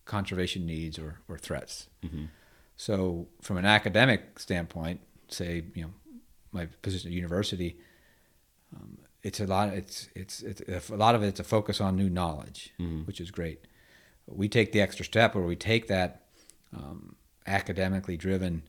[0.05, 1.89] conservation needs or, or threats.
[2.77, 5.91] So, from an academic standpoint, say you know
[6.53, 7.79] my position at university,
[8.75, 9.71] um, it's a lot.
[9.71, 12.73] It's it's it's a lot of it's a focus on new knowledge,
[13.07, 13.61] which is great.
[14.27, 16.23] We take the extra step where we take that
[16.77, 18.63] um, academically driven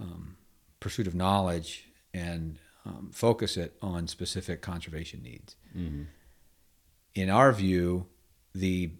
[0.00, 0.36] um,
[0.80, 5.56] pursuit of knowledge and um, focus it on specific conservation needs.
[7.14, 8.06] In our view,
[8.54, 8.90] the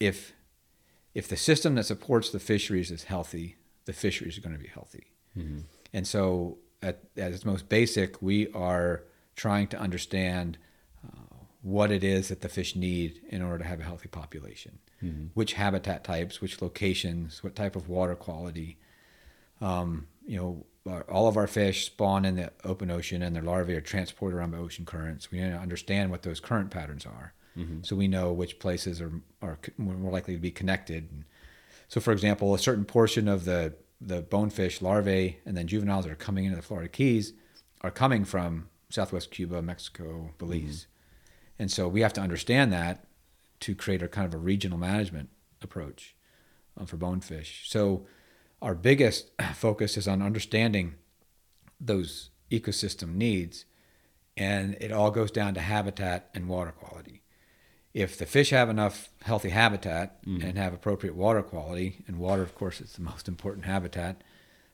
[0.00, 0.32] if
[1.14, 4.68] if the system that supports the fisheries is healthy, the fisheries are going to be
[4.68, 5.06] healthy.
[5.92, 9.04] And so, at, at its most basic, we are
[9.36, 10.58] trying to understand
[11.06, 14.78] uh, what it is that the fish need in order to have a healthy population.
[15.34, 18.78] Which habitat types, which locations, what type of water quality.
[19.60, 20.66] Um, you know,
[21.08, 24.50] all of our fish spawn in the open ocean, and their larvae are transported around
[24.50, 25.30] by ocean currents.
[25.30, 27.34] We need to understand what those current patterns are,
[27.82, 31.24] so we know which places are are more likely to be connected.
[31.88, 36.12] So, for example, a certain portion of the the bonefish larvae and then juveniles that
[36.12, 37.34] are coming into the Florida Keys
[37.82, 40.86] are coming from Southwest Cuba, Mexico, Belize,
[41.58, 43.04] and so we have to understand that
[43.60, 45.28] to create a kind of a regional management
[45.62, 46.16] approach
[46.80, 47.68] uh, for bonefish.
[47.70, 48.06] So,
[48.62, 50.94] our biggest focus is on understanding
[51.80, 53.66] those ecosystem needs,
[54.36, 57.22] and it all goes down to habitat and water quality.
[57.92, 60.46] If the fish have enough healthy habitat mm-hmm.
[60.46, 64.22] and have appropriate water quality, and water, of course, is the most important habitat,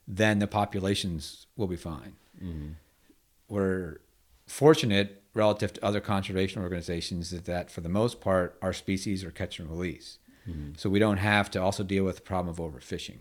[0.06, 2.14] then the populations will be fine.
[2.42, 2.68] Mm-hmm.
[3.48, 4.00] We're
[4.46, 9.30] fortunate relative to other conservation organizations is that for the most part, our species are
[9.30, 10.18] catch and release.
[10.48, 10.72] Mm-hmm.
[10.76, 13.18] So we don't have to also deal with the problem of overfishing.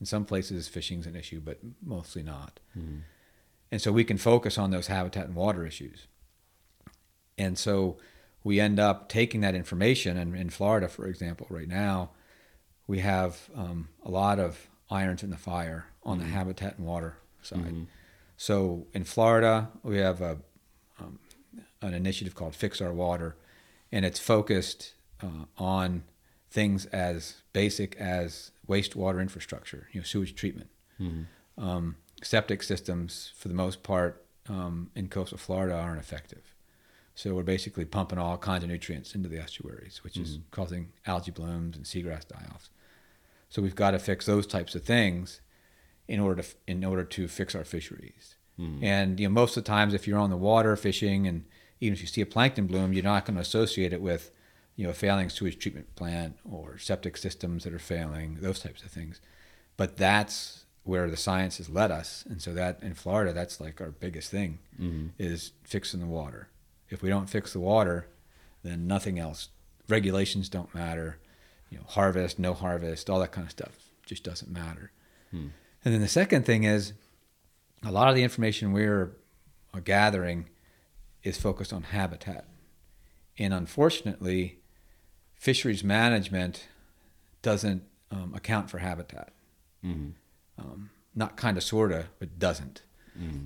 [0.00, 2.58] In some places, fishing's an issue, but mostly not.
[3.70, 6.06] And so we can focus on those habitat and water issues.
[7.36, 7.98] And so
[8.42, 12.10] we end up taking that information, and in Florida, for example, right now,
[12.86, 17.16] we have um, a lot of irons in the fire on the habitat and water
[17.42, 17.86] side.
[18.36, 20.38] So in Florida, we have a,
[20.98, 21.18] um,
[21.82, 23.36] an initiative called Fix Our Water,
[23.92, 26.04] and it's focused uh, on
[26.50, 30.70] things as basic as wastewater infrastructure, you know, sewage treatment.
[31.56, 36.54] Um, septic systems, for the most part, um, in coastal Florida aren't effective.
[37.14, 41.30] So we're basically pumping all kinds of nutrients into the estuaries, which is causing algae
[41.30, 42.70] blooms and seagrass die-offs.
[43.50, 45.40] So we've got to fix those types of things
[46.08, 48.36] in order to in order to fix our fisheries.
[48.82, 51.44] And you know, most of the times, if you're on the water fishing, and
[51.80, 54.30] even if you see a plankton bloom, you're not going to associate it with
[54.80, 58.90] you know failing sewage treatment plant or septic systems that are failing, those types of
[58.90, 59.20] things.
[59.76, 63.78] But that's where the science has led us, and so that in Florida, that's like
[63.82, 65.08] our biggest thing mm-hmm.
[65.18, 66.48] is fixing the water.
[66.88, 68.08] If we don't fix the water,
[68.62, 69.50] then nothing else.
[69.86, 71.18] Regulations don't matter.
[71.68, 73.76] You know, harvest, no harvest, all that kind of stuff
[74.06, 74.92] just doesn't matter.
[75.30, 75.48] Hmm.
[75.84, 76.94] And then the second thing is
[77.84, 79.12] a lot of the information we're
[79.84, 80.48] gathering
[81.22, 82.46] is focused on habitat.
[83.38, 84.59] And unfortunately,
[85.40, 86.68] fisheries management
[87.42, 87.82] doesn't
[88.12, 89.32] um, account for habitat.
[90.58, 92.82] Um, not kind of, sort of, but doesn't.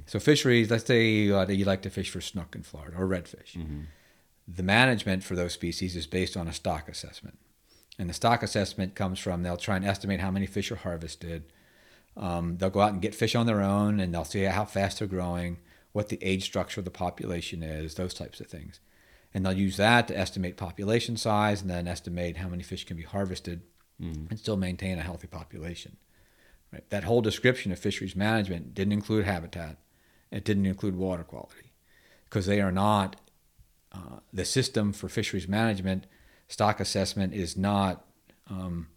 [0.07, 3.55] So fisheries, let's say uh, you like to fish for snook in Florida or redfish.
[4.47, 7.39] The management for those species is based on a stock assessment.
[7.99, 11.45] And the stock assessment comes from they'll try and estimate how many fish are harvested,
[12.17, 14.99] Um, they'll go out and get fish on their own, and they'll see how fast
[14.99, 15.59] they're growing,
[15.93, 18.81] what the age structure of the population is, those types of things,
[19.35, 22.97] and they'll use that to estimate population size and then estimate how many fish can
[22.97, 23.63] be harvested
[24.31, 25.97] and still maintain a healthy population.
[26.73, 26.89] Right?
[26.91, 29.79] That whole description of fisheries management didn't include habitat.
[30.31, 31.73] It didn't include water quality
[32.25, 33.17] because they are not
[33.93, 36.07] uh, the system for fisheries management.
[36.49, 38.05] Stock assessment is not
[38.49, 38.89] um,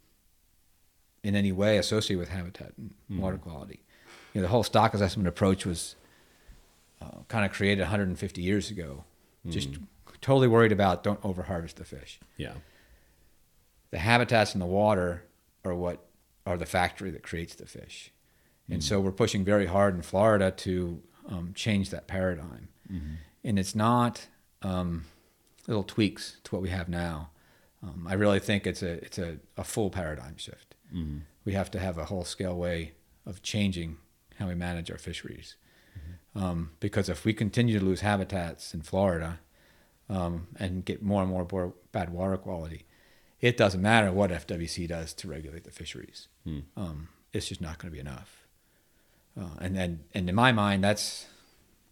[1.24, 3.84] in any way associated with habitat and water quality.
[4.34, 5.96] You know, the whole stock assessment approach was
[7.02, 9.04] uh, kind of created 150 years ago,
[9.50, 9.70] just
[10.28, 12.56] totally worried about don't overharvest the fish Yeah.
[13.92, 15.24] the habitats in the water
[15.64, 15.98] are what
[16.46, 18.12] are the factory that creates the fish.
[18.70, 21.02] And so we're pushing very hard in Florida to
[21.34, 22.68] um, change that paradigm.
[23.44, 24.28] And it's not
[24.62, 25.06] um,
[25.68, 27.30] little tweaks to what we have now.
[27.84, 30.76] Um, I really think it's a it's a, a full paradigm shift.
[31.46, 32.94] We have to have a whole scale way
[33.26, 33.98] of changing
[34.40, 35.56] how we manage our fisheries.
[36.36, 39.40] Um, because if we continue to lose habitats in Florida
[40.10, 42.86] um, and get more and more bad water quality,
[43.42, 46.28] it doesn't matter what FWC does to regulate the fisheries.
[46.76, 48.48] Um, it's just not going to be enough.
[49.40, 51.28] Uh, and then, and in my mind, that's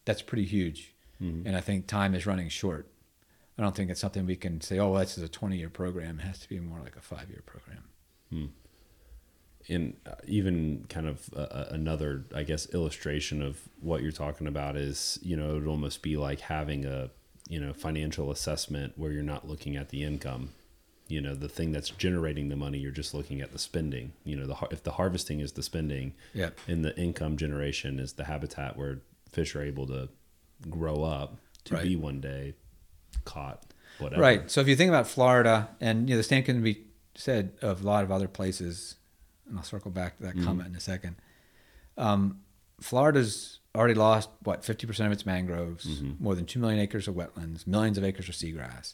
[0.05, 0.93] that's pretty huge.
[1.47, 2.87] And I think time is running short.
[3.57, 5.69] I don't think it's something we can say, oh, well, this is a 20 year
[5.69, 6.19] program.
[6.19, 7.83] It has to be more like a five year program.
[9.69, 14.75] and uh, even kind of uh, another i guess illustration of what you're talking about
[14.77, 17.09] is you know it would almost be like having a
[17.47, 20.49] you know financial assessment where you're not looking at the income
[21.07, 24.35] you know the thing that's generating the money you're just looking at the spending you
[24.35, 26.57] know the if the harvesting is the spending Yep.
[26.67, 28.99] and the income generation is the habitat where
[29.31, 30.09] fish are able to
[30.69, 31.35] grow up
[31.65, 31.83] to Right.
[31.83, 32.53] be one day
[33.25, 33.63] caught
[33.99, 34.49] whatever Right.
[34.51, 36.85] So if you think about Florida, and you know, the same can be
[37.15, 38.95] said of a lot of other places,
[39.47, 41.15] and I'll circle back to that comment in a second.
[41.97, 42.41] Um,
[42.81, 47.15] Florida's already lost what fifty percent of its mangroves, more than two million acres of
[47.15, 48.93] wetlands, millions of acres of seagrass,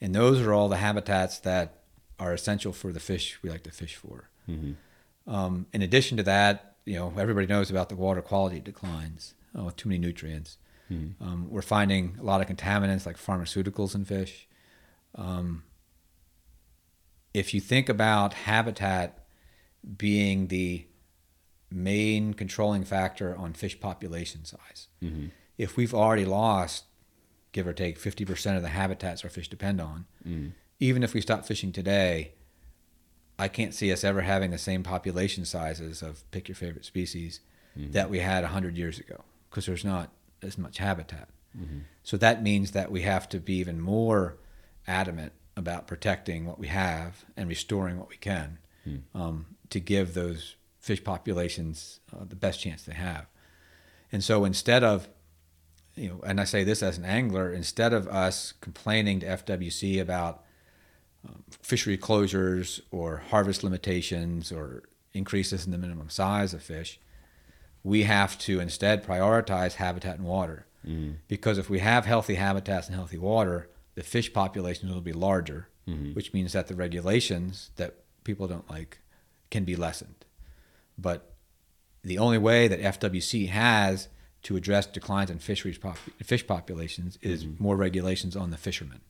[0.00, 1.82] and those are all the habitats that
[2.18, 4.30] are essential for the fish we like to fish for.
[5.26, 9.34] Um, in addition to that, you know, everybody knows about the water quality declines.
[9.54, 10.58] Oh, too many nutrients.
[11.20, 14.46] Um, we're finding a lot of contaminants like pharmaceuticals in fish.
[15.16, 15.64] Um,
[17.34, 19.26] if you think about habitat
[19.96, 20.86] being the
[21.70, 25.26] main controlling factor on fish population size, mm-hmm.
[25.58, 26.84] if we've already lost,
[27.52, 30.52] give or take, 50% of the habitats our fish depend on, mm.
[30.80, 32.32] even if we stop fishing today,
[33.38, 37.40] I can't see us ever having the same population sizes of pick your favorite species
[37.78, 37.92] mm-hmm.
[37.92, 40.10] that we had 100 years ago because there's not
[40.42, 41.28] as much habitat.
[41.58, 41.80] Mm-hmm.
[42.02, 44.36] So that means that we have to be even more
[44.86, 48.96] adamant about protecting what we have and restoring what we can hmm.
[49.14, 50.56] um, to give those
[50.86, 53.26] fish populations uh, the best chance they have.
[54.12, 55.08] And so instead of,
[55.96, 60.00] you know, and I say this as an angler, instead of us complaining to FWC
[60.00, 60.44] about
[61.28, 67.00] um, fishery closures or harvest limitations or increases in the minimum size of fish,
[67.82, 70.66] we have to instead prioritize habitat and water.
[71.26, 75.66] Because if we have healthy habitats and healthy water, the fish populations will be larger,
[76.14, 79.00] which means that the regulations that people don't like
[79.50, 80.25] can be lessened.
[80.98, 81.34] But
[82.02, 84.08] the only way that FWC has
[84.42, 89.00] to address declines in fisheries pop- fish populations is more regulations on the fishermen.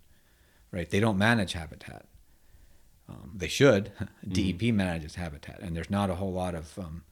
[0.71, 0.89] Right?
[0.89, 2.07] They don't manage habitat.
[3.09, 3.93] Um, they should.
[4.29, 7.05] DEP manages habitat, and there's not a whole lot of um,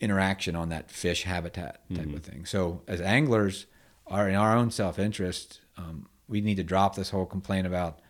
[0.00, 2.44] interaction on that fish habitat type of thing.
[2.44, 3.66] So as anglers,
[4.06, 8.00] are in our own self-interest, um, we need to drop this whole complaint about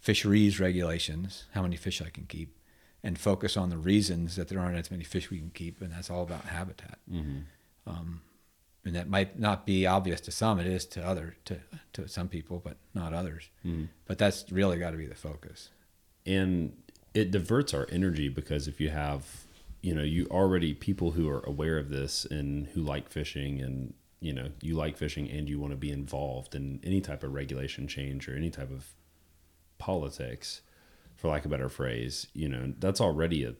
[0.00, 2.56] fisheries regulations, how many fish I can keep,
[3.04, 5.92] and focus on the reasons that there aren't as many fish we can keep, and
[5.92, 6.98] that's all about habitat.
[7.86, 8.22] Um,
[8.84, 11.58] and that might not be obvious to some; it is to other to
[11.94, 13.50] to some people, but not others.
[14.06, 15.70] But that's really got to be the focus.
[16.26, 16.72] and
[17.14, 19.44] it diverts our energy because if you have
[19.82, 23.92] you know you already people who are aware of this and who like fishing and
[24.20, 27.34] you know you like fishing and you want to be involved in any type of
[27.34, 28.94] regulation change or any type of
[29.78, 30.62] politics
[31.22, 33.54] for lack of a better phrase you know that's already a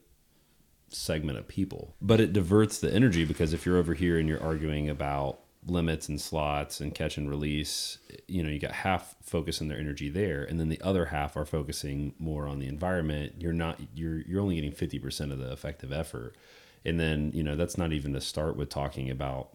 [0.95, 1.95] segment of people.
[2.01, 6.09] But it diverts the energy because if you're over here and you're arguing about limits
[6.09, 10.43] and slots and catch and release you know you got half focusing their energy there
[10.43, 13.35] and then the other half are focusing more on the environment.
[13.39, 16.37] You're not you're you're only getting 50% of the effective effort.
[16.85, 19.51] And then you know that's not even to start with talking about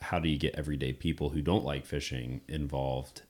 [0.00, 3.22] how do you get everyday people who don't like fishing involved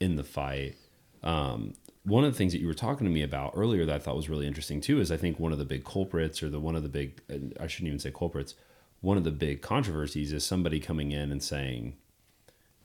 [0.00, 0.76] in the fight.
[1.22, 3.98] Um, one of the things that you were talking to me about earlier that I
[3.98, 6.60] thought was really interesting too is I think one of the big culprits or the
[6.60, 7.20] one of the big
[7.60, 8.54] I shouldn't even say culprits
[9.00, 11.96] one of the big controversies is somebody coming in and saying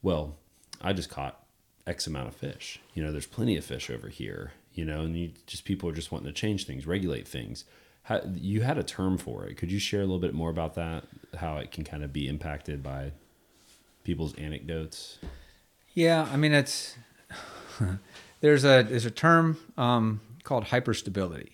[0.01, 0.35] well
[0.81, 1.41] I just caught
[1.87, 2.79] X amount of fish.
[2.93, 5.93] You know there's plenty of fish over here you know and you just people are
[5.93, 7.63] just wanting to change things regulate things.
[8.03, 9.55] How, you had a term for it.
[9.57, 11.05] Could you share a little bit more about that?
[11.39, 13.13] How it can kind of be impacted by
[14.03, 15.17] people's anecdotes?
[15.95, 16.97] Yeah, I mean it's
[18.45, 21.53] there's a there's a term um, called hyperstability.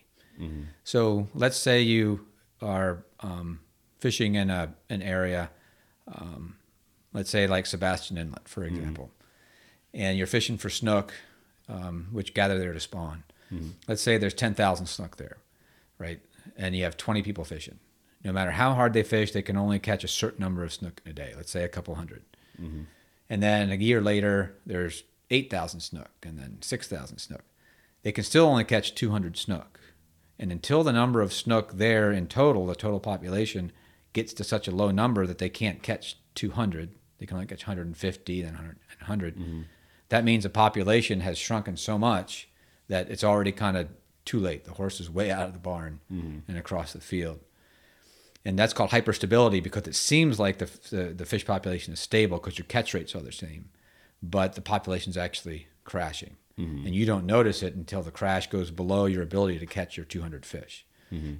[0.83, 2.25] So let's say you
[2.61, 3.59] are um,
[3.99, 5.51] fishing in a an area,
[6.07, 6.57] um,
[7.13, 9.11] let's say like Sebastian Inlet, for example,
[9.93, 11.13] and you're fishing for snook,
[11.69, 13.23] um, which gather there to spawn.
[13.87, 15.37] Let's say there's ten thousand snook there,
[15.97, 16.19] right?
[16.57, 17.79] And you have twenty people fishing.
[18.23, 21.01] No matter how hard they fish, they can only catch a certain number of snook
[21.05, 21.33] in a day.
[21.37, 22.23] Let's say a couple 100
[23.29, 27.43] and then a year later there's 8,000 snook and then 6,000 snook.
[28.03, 29.79] They can still only catch 200 snook.
[30.37, 33.71] And until the number of snook there in total, the total population,
[34.13, 37.65] gets to such a low number that they can't catch 200, they can only catch
[37.65, 39.37] 150, then 100, and 100.
[39.37, 39.61] Mm-hmm.
[40.09, 42.49] That means the population has shrunken so much
[42.87, 43.87] that it's already kind of
[44.25, 44.65] too late.
[44.65, 46.39] The horse is way out of the barn mm-hmm.
[46.47, 47.39] and across the field
[48.43, 52.37] and that's called hyperstability because it seems like the, the, the fish population is stable
[52.37, 53.69] because your catch rates are the same,
[54.21, 56.37] but the population is actually crashing.
[56.85, 60.05] And you don't notice it until the crash goes below your ability to catch your
[60.05, 60.85] 200 fish.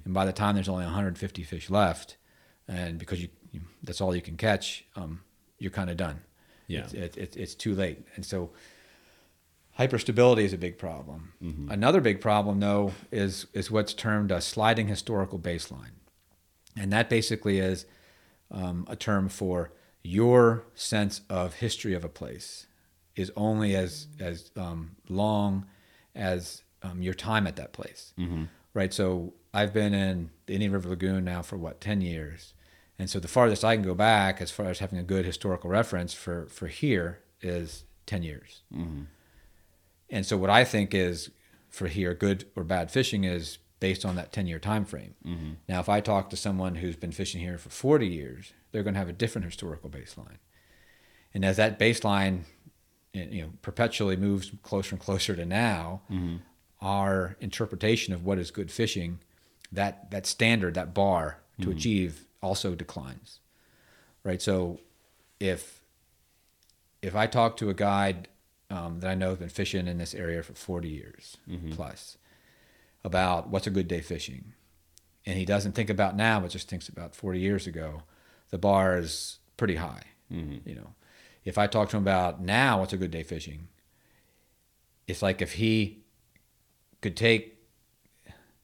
[0.04, 2.16] And by the time there's only 150 fish left,
[2.66, 5.20] and because you, you that's all you can catch, um,
[5.58, 6.22] you're kind of done.
[6.66, 6.80] Yeah.
[6.80, 8.06] It's, it, it, it's too late.
[8.16, 8.50] And so
[9.78, 11.32] hyperstability is a big problem.
[11.70, 15.94] Another big problem, though, is, is what's termed a sliding historical baseline.
[16.76, 17.86] And that basically is
[18.50, 19.72] um, a term for
[20.02, 22.66] your sense of history of a place
[23.16, 25.66] is only as as um, long
[26.14, 28.12] as um, your time at that place,
[28.74, 28.92] right?
[28.92, 32.54] So I've been in the Indian River Lagoon now for what ten years,
[32.98, 35.70] and so the farthest I can go back, as far as having a good historical
[35.70, 38.62] reference for for here, is ten years.
[40.10, 41.30] And so what I think is
[41.70, 45.14] for here, good or bad fishing is based on that 10 year time frame.
[45.68, 48.94] Now, if I talk to someone who's been fishing here for 40 years, they're going
[48.94, 50.36] to have a different historical baseline.
[51.34, 52.42] And as that baseline,
[53.12, 56.36] you know, perpetually moves closer and closer to now, mm-hmm.
[56.80, 59.18] our interpretation of what is good fishing,
[59.70, 61.76] that that standard, that bar to mm-hmm.
[61.76, 63.40] achieve, also declines.
[64.24, 64.40] Right.
[64.40, 64.80] So,
[65.40, 65.82] if
[67.02, 68.28] if I talk to a guide
[68.70, 71.72] um, that I know has been fishing in this area for 40 years mm-hmm.
[71.72, 72.16] plus
[73.04, 74.52] about what's a good day fishing,
[75.26, 78.02] and he doesn't think about now, but just thinks about 40 years ago,
[78.50, 80.04] the bar is pretty high.
[80.64, 80.94] You know,
[81.44, 83.68] if I talk to him about now, what's a good day fishing,
[85.06, 86.04] it's like if he
[87.00, 87.58] could take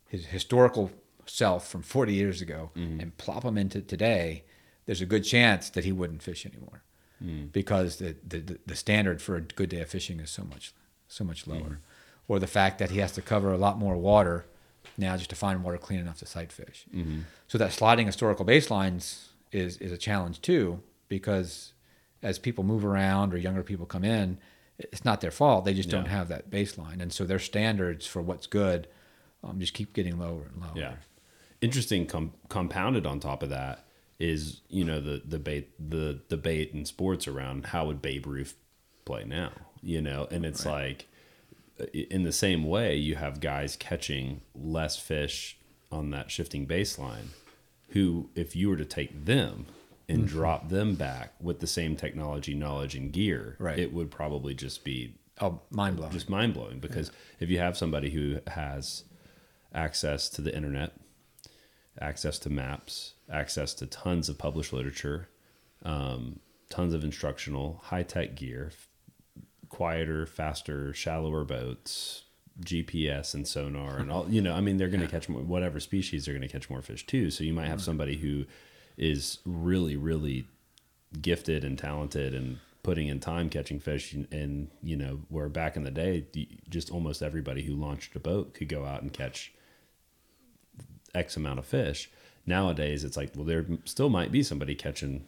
[0.08, 0.90] his historical
[1.26, 3.00] self from 40 years ago mm-hmm.
[3.00, 4.44] and plop him into today,
[4.86, 6.82] there's a good chance that he wouldn't fish anymore.
[7.22, 7.50] Mm.
[7.50, 10.72] Because the, the the standard for a good day of fishing is so much
[11.08, 11.54] so much mm.
[11.54, 11.80] lower,
[12.28, 14.46] or the fact that he has to cover a lot more water
[14.96, 16.86] now just to find water clean enough to sight fish.
[16.94, 17.22] Mm-hmm.
[17.48, 21.72] So that sliding historical baselines is is a challenge too because
[22.22, 24.38] as people move around or younger people come in,
[24.78, 25.64] it's not their fault.
[25.64, 28.88] They just don't have that baseline, and so their standards for what's good
[29.42, 30.72] um, just keep getting lower and lower.
[30.74, 30.94] Yeah.
[31.60, 33.84] Interesting com- compounded on top of that
[34.18, 38.54] is, you know, the debate the debate in sports around how would Babe Ruth
[39.04, 39.52] play now,
[39.82, 41.06] you know, and it's like
[41.92, 45.56] in the same way you have guys catching less fish
[45.90, 47.28] on that shifting baseline
[47.90, 49.66] who if you were to take them
[50.08, 53.78] and drop them back with the same technology, knowledge and gear, Right.
[53.78, 56.12] it would probably just be Oh, mind blowing.
[56.12, 59.04] just mind blowing because if you have somebody who has
[59.72, 60.94] access to the internet,
[62.00, 65.28] access to maps, access to tons of published literature,
[65.84, 66.40] um,
[66.70, 68.72] tons of instructional, high tech gear,
[69.68, 72.24] quieter, faster, shallower boats,
[72.60, 75.78] GPS and sonar, and all, you know, I mean, they're going to catch more, whatever
[75.78, 77.30] species, they're going to catch more fish too.
[77.30, 78.46] So you might have somebody who
[78.98, 80.46] is really, really
[81.22, 85.82] gifted and talented and putting in time catching fish and, you know where back in
[85.82, 86.24] the day
[86.68, 89.52] just almost everybody who launched a boat could go out and catch
[91.14, 92.10] x amount of fish
[92.46, 95.26] nowadays it's like well there still might be somebody catching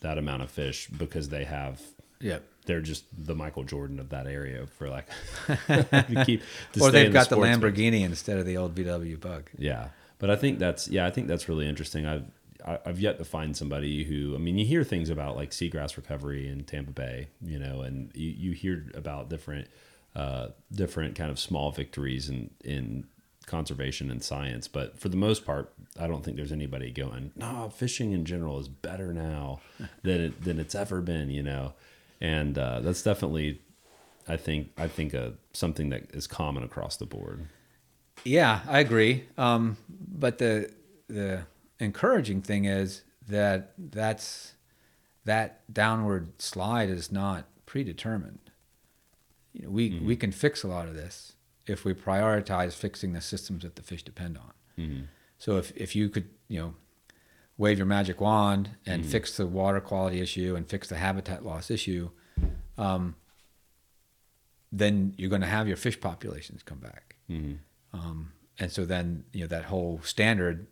[0.00, 1.80] that amount of fish because they have
[2.20, 2.38] yeah.
[2.66, 5.06] they're just the michael jordan of that area for like
[5.66, 6.42] to keep
[6.72, 7.36] to Or they've in got the.
[7.36, 9.50] Lamborghini instead of the old VW Bug.
[9.58, 12.06] Yeah, but I think that's yeah, I think that's really interesting.
[12.06, 12.24] I've
[12.66, 15.96] I- I've yet to find somebody who I mean, you hear things about like seagrass
[15.96, 19.68] recovery in Tampa Bay, you know, and you, you hear about different
[20.14, 23.06] uh, different kind of small victories in in
[23.46, 24.68] conservation and science.
[24.68, 28.58] But for the most part, I don't think there's anybody going, no, fishing in general
[28.60, 29.60] is better now
[30.02, 31.72] than it than it's ever been, you know.
[32.20, 33.60] And uh, that's definitely,
[34.28, 37.46] I think, I think uh, something that is common across the board.
[38.24, 39.24] Yeah, I agree.
[39.36, 40.70] Um, but the
[41.08, 41.42] the
[41.82, 44.54] encouraging thing is that that's
[45.24, 48.50] that downward slide is not predetermined.
[49.52, 51.34] You know, we we can fix a lot of this
[51.66, 54.52] if we prioritize fixing the systems that the fish depend on.
[55.38, 56.74] So if if you could, you know,
[57.58, 61.70] wave your magic wand and fix the water quality issue and fix the habitat loss
[61.70, 62.10] issue,
[62.78, 63.14] um,
[64.70, 67.16] then you're going to have your fish populations come back.
[67.92, 70.66] Um, and so then you know that whole standard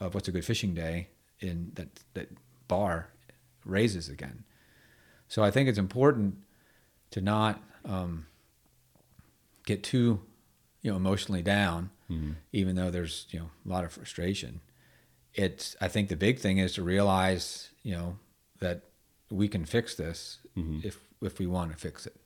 [0.00, 1.08] of what's a good fishing day
[1.40, 2.28] in that that
[2.68, 3.08] bar
[3.64, 4.44] raises again.
[5.28, 6.36] So I think it's important
[7.10, 8.26] to not um,
[9.64, 10.20] get too
[10.82, 11.90] you know emotionally down,
[12.52, 14.60] even though there's you know a lot of frustration.
[15.34, 18.18] It's I think the big thing is to realize you know
[18.60, 18.82] that
[19.30, 20.38] we can fix this
[20.84, 22.16] if if we want to fix it.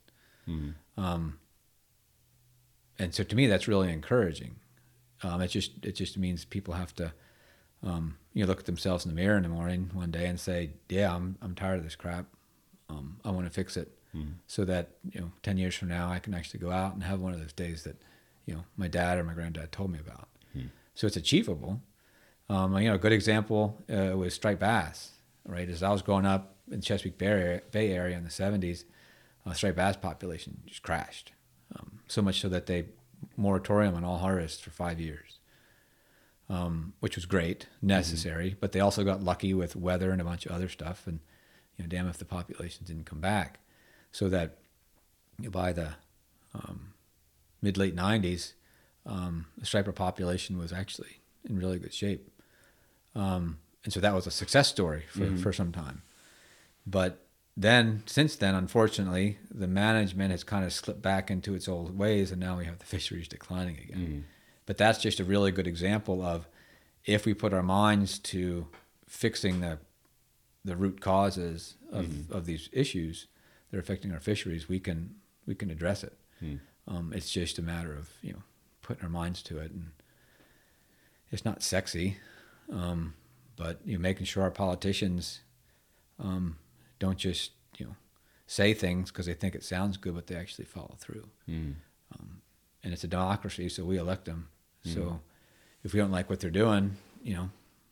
[0.97, 1.39] Um,
[2.99, 4.55] and so to me that's really encouraging.
[5.23, 7.13] Um, it just it just means people have to
[7.83, 10.39] um, you know look at themselves in the mirror in the morning one day and
[10.39, 12.25] say, yeah, I'm I'm tired of this crap.
[12.89, 13.97] Um, I want to fix it
[14.47, 17.21] so that you know ten years from now I can actually go out and have
[17.21, 17.95] one of those days that
[18.45, 20.27] you know my dad or my granddad told me about.
[20.95, 21.81] So it's achievable.
[22.49, 25.11] Um, you know, a good example uh, was striped bass.
[25.47, 28.83] Right, as I was growing up in Chesapeake Bay area, Bay area in the '70s,
[29.45, 31.31] uh, striped bass population just crashed.
[31.75, 32.85] Um, so much so that they
[33.37, 35.39] moratorium on all harvests for five years,
[36.51, 38.57] um, which was great, necessary.
[38.59, 41.21] But they also got lucky with weather and a bunch of other stuff, and
[41.77, 43.59] you know, damn if the populations didn't come back.
[44.11, 44.57] So that
[45.39, 45.93] you know, by the
[46.53, 46.93] um,
[47.61, 48.53] mid late '90s,
[49.05, 52.29] um, the striper population was actually in really good shape,
[53.15, 56.01] um, and so that was a success story for, for some time.
[56.85, 57.25] But
[57.55, 62.29] then, since then, unfortunately, the management has kind of slipped back into its old ways,
[62.31, 64.25] and now we have the fisheries declining again.
[64.65, 66.47] But that's just a really good example of
[67.05, 68.67] if we put our minds to
[69.07, 69.79] fixing the
[70.63, 73.25] the root causes of, of these issues
[73.71, 75.15] that are affecting our fisheries, we can
[75.47, 76.13] we can address it.
[76.87, 78.43] Um, it's just a matter of you know
[78.81, 79.91] putting our minds to it, and
[81.31, 82.17] it's not sexy,
[82.71, 83.15] um,
[83.55, 85.41] but you know making sure our politicians
[86.19, 86.57] um,
[86.99, 87.95] don't just you know
[88.47, 91.27] say things because they think it sounds good, but they actually follow through.
[92.13, 92.40] Um,
[92.83, 94.47] and it's a democracy, so we elect them.
[94.83, 95.15] So mm-hmm.
[95.83, 97.49] if we don't like what they're doing, you know,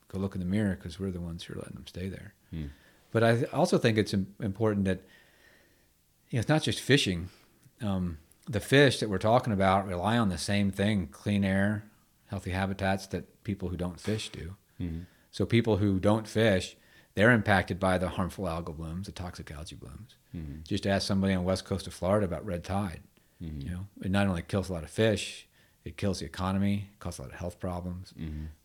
[0.07, 2.33] go look in the mirror because we're the ones who are letting them stay there.
[2.49, 2.65] Hmm.
[3.11, 5.01] But I also think it's important that
[6.29, 7.29] you know it's not just fishing.
[7.81, 8.17] Um,
[8.47, 11.85] the fish that we're talking about rely on the same thing: clean air,
[12.27, 14.55] healthy habitats that people who don't fish do.
[14.79, 15.01] Mm-hmm.
[15.31, 16.75] So people who don't fish,
[17.15, 20.15] they're impacted by the harmful algal blooms, the toxic algae blooms.
[20.35, 20.61] Mm-hmm.
[20.67, 23.01] Just ask somebody on the west coast of Florida about red tide.
[23.63, 25.47] You know, it not only kills a lot of fish,
[25.85, 28.13] it kills the economy, causes a lot of health problems.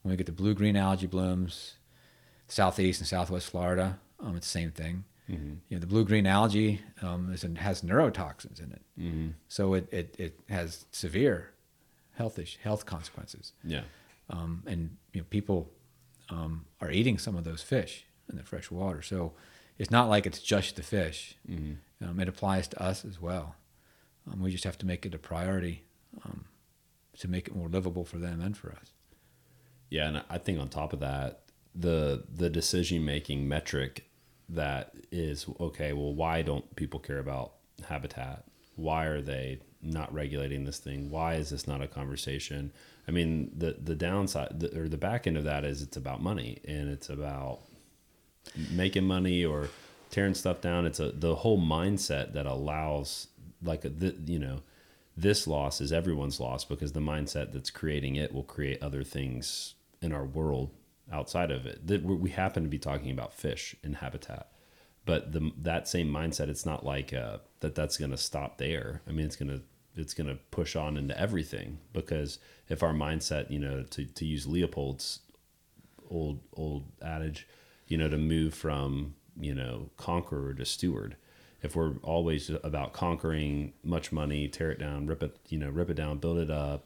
[0.02, 1.74] When we get the blue green algae blooms,
[2.48, 5.04] southeast and southwest Florida, um, it's the same thing.
[5.68, 8.82] You know, the blue green algae um, is has neurotoxins in it,
[9.48, 11.50] so it, it, it has severe
[12.12, 13.52] health ish, health consequences.
[13.62, 13.82] Yeah.
[14.28, 15.70] Um, and you know, people
[16.30, 19.32] um, are eating some of those fish in the fresh water, so
[19.78, 21.36] it's not like it's just the fish.
[22.04, 23.54] Um, it applies to us as well.
[24.30, 25.84] Um, we just have to make it a priority
[26.24, 26.44] um,
[27.18, 28.92] to make it more livable for them and for us.
[29.90, 31.42] Yeah, and I think on top of that,
[31.74, 34.08] the the decision making metric
[34.48, 35.92] that is okay.
[35.92, 37.54] Well, why don't people care about
[37.88, 38.44] habitat?
[38.76, 41.10] Why are they not regulating this thing?
[41.10, 42.72] Why is this not a conversation?
[43.06, 46.22] I mean, the the downside the, or the back end of that is it's about
[46.22, 47.60] money and it's about
[48.70, 49.68] making money or
[50.10, 50.86] tearing stuff down.
[50.86, 53.28] It's a the whole mindset that allows
[53.64, 54.62] like the, you know
[55.16, 59.74] this loss is everyone's loss because the mindset that's creating it will create other things
[60.02, 60.70] in our world
[61.12, 61.86] outside of it.
[61.86, 64.48] That we we happen to be talking about fish and habitat,
[65.04, 67.74] but the that same mindset, it's not like uh, that.
[67.74, 69.02] That's going to stop there.
[69.08, 69.62] I mean, it's going to
[69.96, 72.38] it's going to push on into everything because
[72.68, 75.20] if our mindset, you know, to to use Leopold's
[76.10, 77.46] old old adage,
[77.86, 81.16] you know, to move from you know conqueror to steward.
[81.64, 85.90] If we're always about conquering, much money, tear it down, rip it, you know, rip
[85.90, 86.84] it down, build it up,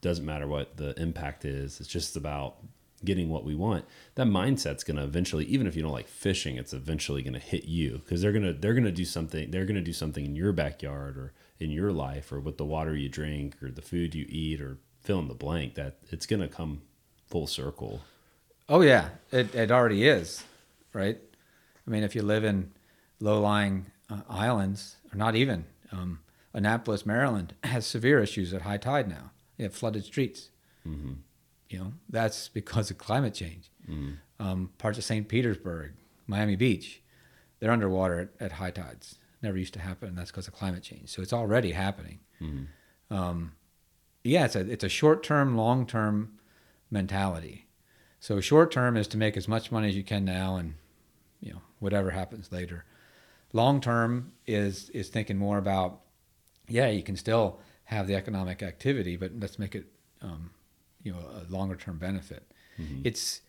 [0.00, 1.80] doesn't matter what the impact is.
[1.80, 2.56] It's just about
[3.04, 3.84] getting what we want,
[4.14, 7.40] that mindset's going to eventually, even if you don't like fishing, it's eventually going to
[7.40, 9.50] hit you because they're gonna they're gonna do something.
[9.50, 12.94] They're gonna do something in your backyard or in your life or with the water
[12.94, 15.74] you drink or the food you eat or fill in the blank.
[15.74, 16.82] That it's going to come
[17.26, 18.02] full circle.
[18.68, 20.44] Oh yeah, it it already is,
[20.92, 21.18] right?
[21.86, 22.72] I mean, if you live in
[23.20, 26.20] low-lying uh, islands, or not even, um,
[26.52, 29.30] Annapolis, Maryland has severe issues at high tide now.
[29.56, 30.50] They have flooded streets.
[30.86, 31.12] Mm-hmm.
[31.68, 33.70] You know, that's because of climate change.
[33.88, 34.12] Mm-hmm.
[34.44, 35.28] Um, parts of St.
[35.28, 35.92] Petersburg,
[36.26, 37.02] Miami Beach,
[37.60, 39.16] they're underwater at, at high tides.
[39.42, 41.10] Never used to happen, and that's because of climate change.
[41.10, 42.20] So it's already happening.
[42.40, 43.14] Mm-hmm.
[43.14, 43.52] Um,
[44.24, 46.38] yeah, it's a it's a short term, long term
[46.90, 47.66] mentality.
[48.18, 50.74] So short term is to make as much money as you can now, and
[51.40, 52.84] you know whatever happens later.
[53.52, 56.00] Long term is is thinking more about,
[56.68, 59.86] yeah, you can still have the economic activity, but let's make it,
[60.22, 60.50] um,
[61.02, 62.50] you know, a longer term benefit.
[62.80, 63.00] Mm-hmm.
[63.04, 63.40] It's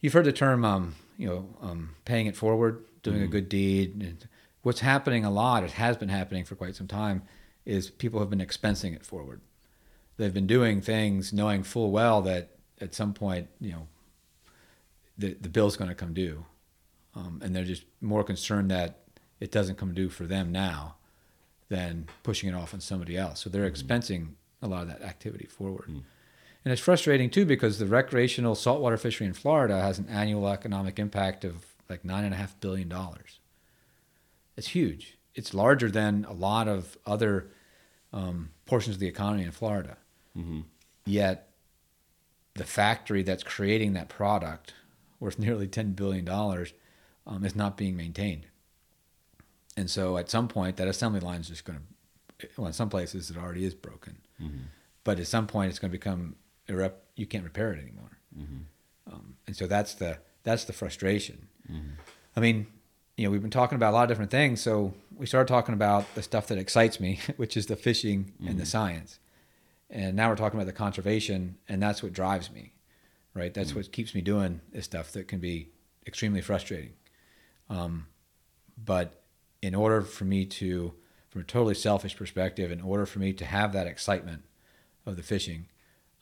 [0.00, 3.30] you've heard the term, um, you know, um, paying it forward, doing a Mhm.
[3.30, 4.02] good deed.
[4.02, 4.28] And
[4.62, 7.22] what's happening a lot, it has been happening for quite some time,
[7.66, 9.40] is people have been expensing it forward.
[10.16, 13.88] They've been doing things knowing full well that at some point, you know,
[15.18, 16.46] the the bill's going to come due,
[17.14, 19.00] um, and they're just more concerned that
[19.44, 20.94] it doesn't come due for them now
[21.68, 23.40] than pushing it off on somebody else.
[23.40, 24.28] So they're expensing
[24.62, 25.86] a lot of that activity forward.
[25.86, 30.98] And it's frustrating too because the recreational saltwater fishery in Florida has an annual economic
[30.98, 33.38] impact of like nine and a half billion dollars.
[34.56, 35.18] It's huge.
[35.34, 37.48] It's larger than a lot of other
[38.14, 39.98] um, portions of the economy in Florida.
[40.38, 40.60] Mm-hmm.
[41.04, 41.50] Yet,
[42.54, 44.72] the factory that's creating that product,
[45.20, 46.72] worth nearly ten billion dollars,
[47.26, 48.46] um, is not being maintained.
[49.76, 51.78] And so, at some point, that assembly line is just going
[52.38, 52.48] to.
[52.56, 54.18] Well, in some places, it already is broken.
[54.42, 54.64] Mm-hmm.
[55.04, 56.36] But at some point, it's going to become
[56.68, 58.18] irrep- you can't repair it anymore.
[58.38, 59.12] Mm-hmm.
[59.12, 61.48] Um, and so that's the that's the frustration.
[61.70, 61.90] Mm-hmm.
[62.36, 62.66] I mean,
[63.16, 64.60] you know, we've been talking about a lot of different things.
[64.60, 68.58] So we started talking about the stuff that excites me, which is the fishing and
[68.58, 68.68] the Mhm.
[68.68, 69.18] science.
[69.90, 72.72] And now we're talking about the conservation, and that's what drives me,
[73.34, 73.54] right?
[73.54, 75.68] That's what keeps me doing this stuff that can be
[76.06, 76.94] extremely frustrating.
[77.70, 78.06] Um,
[78.82, 79.22] but
[79.64, 80.92] in order for me to,
[81.30, 84.42] from a totally selfish perspective, in order for me to have that excitement
[85.06, 85.68] of the fishing,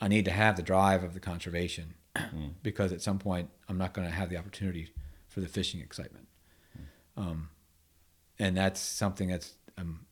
[0.01, 1.95] I need to have the drive of the conservation
[2.63, 4.93] because at some point I'm not going to have the opportunity
[5.27, 6.29] for the fishing excitement.
[7.17, 7.49] Um,
[8.39, 10.07] and that's something that's um,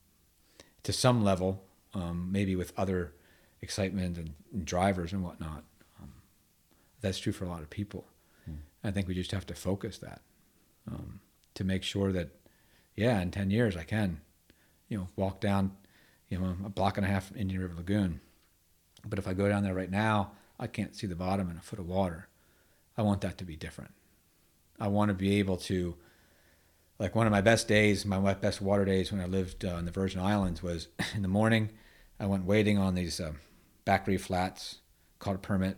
[0.83, 1.63] to some level,
[1.93, 3.13] um, maybe with other
[3.61, 5.63] excitement and, and drivers and whatnot.
[6.01, 6.11] Um,
[6.99, 8.07] that's true for a lot of people.
[8.83, 10.21] I think we just have to focus that
[10.87, 11.21] um,
[11.53, 12.29] to make sure that,
[12.95, 14.21] yeah, in 10 years I can,
[14.87, 15.71] you know, walk down,
[16.29, 18.21] you know, a block and a half from Indian River Lagoon.
[19.05, 21.61] But if I go down there right now, I can't see the bottom in a
[21.61, 22.27] foot of water.
[22.97, 23.91] I want that to be different.
[24.79, 25.95] I want to be able to,
[26.99, 29.85] like one of my best days, my best water days when I lived uh, in
[29.85, 31.69] the Virgin Islands was in the morning.
[32.19, 33.33] I went wading on these uh,
[33.85, 34.79] back reef flats,
[35.19, 35.77] caught a permit,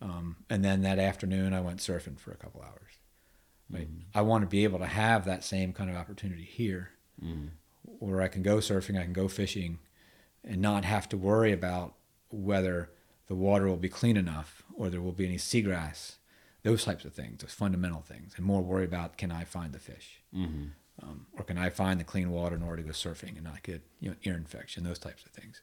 [0.00, 2.98] um, and then that afternoon I went surfing for a couple hours.
[3.68, 3.88] Right.
[4.14, 6.90] I want to be able to have that same kind of opportunity here,
[7.22, 7.50] Mhm.
[7.82, 9.80] where I can go surfing, I can go fishing,
[10.44, 11.96] and not have to worry about
[12.30, 12.92] whether
[13.26, 16.18] the water will be clean enough or there will be any seagrass,
[16.62, 19.80] those types of things, those fundamental things, and more worry about can I find the
[19.80, 20.72] fish, Mhm.
[21.00, 23.62] um, or can I find the clean water in order to go surfing and not
[23.64, 25.62] get you know ear infection, those types of things.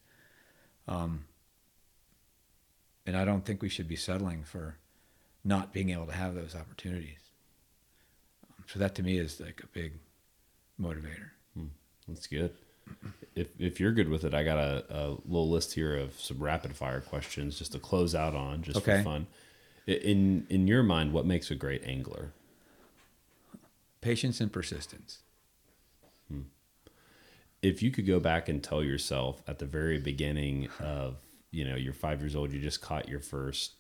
[0.88, 1.26] Um,
[3.06, 4.78] and I don't think we should be settling for
[5.43, 7.22] not being able to have those opportunities.
[8.68, 9.93] So that to me is like a big
[10.80, 11.30] motivator.
[11.55, 11.68] Hmm.
[12.07, 12.53] That's good.
[13.36, 16.38] If if you're good with it, I got a, a little list here of some
[16.41, 18.97] rapid fire questions just to close out on, just Okay.
[18.97, 19.28] for fun.
[19.88, 22.32] In in your mind, what makes a great angler?
[24.01, 25.20] Patience and persistence.
[26.30, 26.41] Hmm.
[27.61, 31.18] If you could go back and tell yourself at the very beginning of
[31.51, 33.74] you know you're five years old, you just caught your first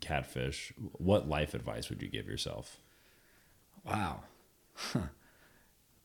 [0.00, 2.78] catfish, what life advice would you give yourself?
[3.88, 4.20] Wow.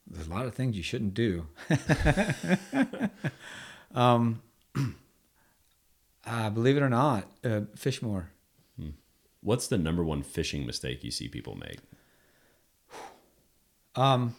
[0.08, 1.48] There's a lot of things you shouldn't do.
[3.96, 4.42] um,
[6.26, 8.30] uh, believe it or not, uh, fish more.
[9.42, 11.80] What's the number one fishing mistake you see people make?
[13.96, 14.36] Um,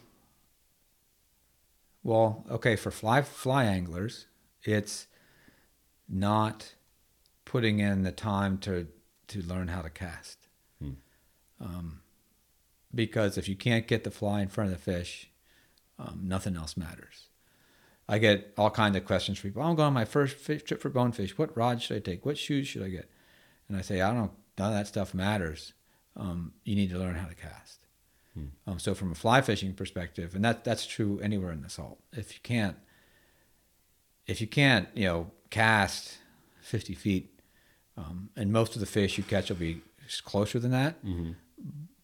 [2.03, 4.25] well, okay, for fly fly anglers,
[4.63, 5.05] it's
[6.09, 6.73] not
[7.45, 8.87] putting in the time to
[9.27, 10.47] to learn how to cast.
[10.81, 10.91] Hmm.
[11.61, 12.01] Um,
[12.95, 15.29] because if you can't get the fly in front of the fish,
[15.99, 17.27] um, nothing else matters.
[18.07, 19.63] I get all kinds of questions from people.
[19.63, 21.37] I'm going on my first fish trip for bonefish.
[21.37, 22.25] What rod should I take?
[22.25, 23.09] What shoes should I get?
[23.67, 25.73] And I say, I don't none of that stuff matters.
[26.15, 27.79] Um, you need to learn how to cast.
[28.67, 31.99] Um, so from a fly fishing perspective, and that that's true anywhere in the salt.
[32.13, 32.77] If you can't,
[34.27, 36.17] if you can't, you know, cast
[36.61, 37.39] 50 feet,
[37.97, 39.81] um, and most of the fish you catch will be
[40.23, 40.95] closer than that.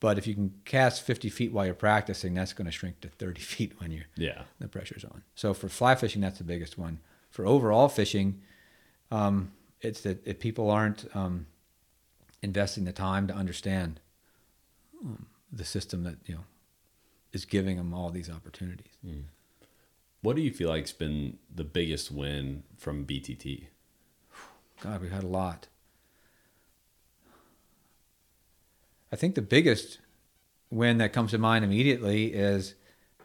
[0.01, 3.07] But if you can cast 50 feet while you're practicing, that's going to shrink to
[3.07, 4.41] 30 feet when you're Yeah.
[4.59, 5.23] the pressure's on.
[5.35, 6.99] So for fly fishing, that's the biggest one.
[7.29, 8.41] For overall fishing,
[9.11, 11.45] um, it's that if people aren't um,
[12.41, 14.01] investing the time to understand
[15.03, 16.43] um, the system that you know
[17.31, 18.91] is giving them all these opportunities.
[20.21, 23.65] What do you feel like's been the biggest win from BTT?
[24.81, 25.67] God, we've had a lot.
[29.11, 29.99] I think the biggest
[30.69, 32.75] win that comes to mind immediately is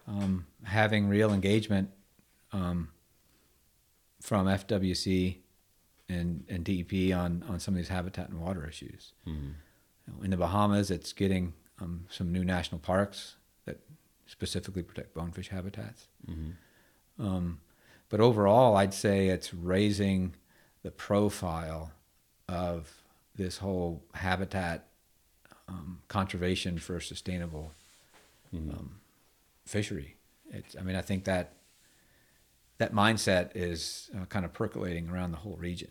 [0.08, 1.90] um, having real engagement
[2.52, 2.88] um,
[4.20, 5.36] from FWC
[6.08, 9.12] and, and DEP on, on some of these habitat and water issues.
[10.06, 13.78] You know, in the Bahamas, it's getting um, some new national parks that
[14.26, 16.08] specifically protect bonefish habitats.
[17.18, 17.60] Um,
[18.08, 20.34] but overall, I'd say it's raising
[20.82, 21.92] the profile
[22.48, 22.92] of
[23.34, 24.86] this whole habitat
[25.68, 27.72] um, conservation for sustainable
[28.54, 28.96] um,
[29.64, 30.16] fishery.
[30.50, 31.54] It's, I mean, I think that
[32.78, 35.90] that mindset is uh, kind of percolating around the whole region,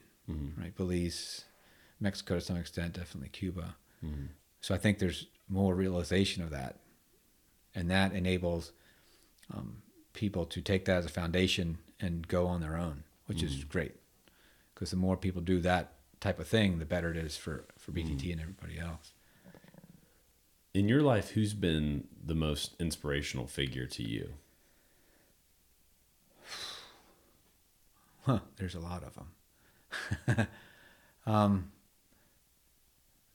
[0.57, 0.75] right?
[0.75, 1.45] Belize,
[1.99, 3.75] Mexico to some extent, definitely Cuba.
[4.61, 6.77] So I think there's more realization of that,
[7.73, 8.71] and that enables
[9.53, 9.77] um,
[10.13, 13.93] people to take that as a foundation and go on their own, which is great.
[14.73, 17.91] Because the more people do that type of thing, the better it is for for
[17.91, 19.11] BTT and everybody else.
[20.75, 24.33] In your life, who's been the most inspirational figure to you?
[28.25, 30.47] Huh, there's a lot of them.
[31.25, 31.71] um,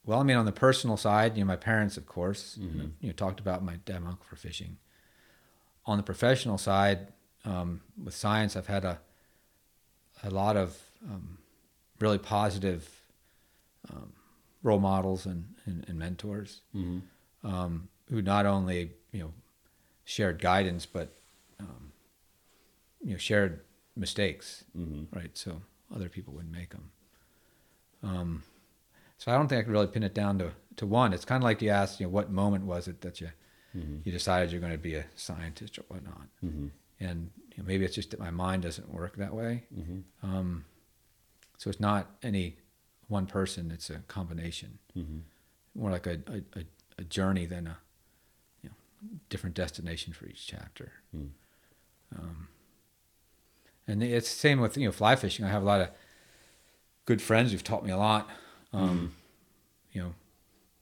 [0.05, 2.59] well, I mean, on the personal side, you know, my parents, of course,
[3.01, 4.77] you know, talked about my dad and uncle for fishing.
[5.87, 7.09] On the professional side,
[7.47, 9.01] um, with science, I've had a
[10.23, 10.79] a lot of
[11.11, 11.39] um,
[12.01, 13.01] really positive
[13.91, 14.13] um,
[14.63, 16.61] role models and, and, and mentors
[17.45, 19.33] um, who not only you know
[20.05, 21.13] shared guidance, but
[21.59, 21.93] um,
[23.03, 23.61] you know shared
[23.97, 24.65] mistakes,
[25.13, 25.37] right?
[25.37, 25.61] So
[25.95, 26.91] other people wouldn't make them.
[28.03, 28.43] Um,
[29.19, 31.13] so I don't think I could really pin it down to, to one.
[31.13, 33.29] It's kind of like you asked, you know, what moment was it that you
[34.05, 36.27] you decided you're going to be a scientist or whatnot?
[36.99, 39.65] And you know, maybe it's just that my mind doesn't work that way.
[40.23, 40.65] Um,
[41.59, 42.57] so it's not any
[43.09, 44.79] one person; it's a combination.
[45.75, 46.65] More like a, a, a,
[47.01, 47.79] a journey than a
[48.63, 48.77] you know
[49.29, 50.93] different destination for each chapter.
[52.17, 52.49] Um,
[53.87, 55.45] and it's the same with you know fly fishing.
[55.45, 55.89] I have a lot of
[57.07, 58.29] good friends who've taught me a lot.
[58.73, 59.15] Um,
[59.93, 60.15] You know,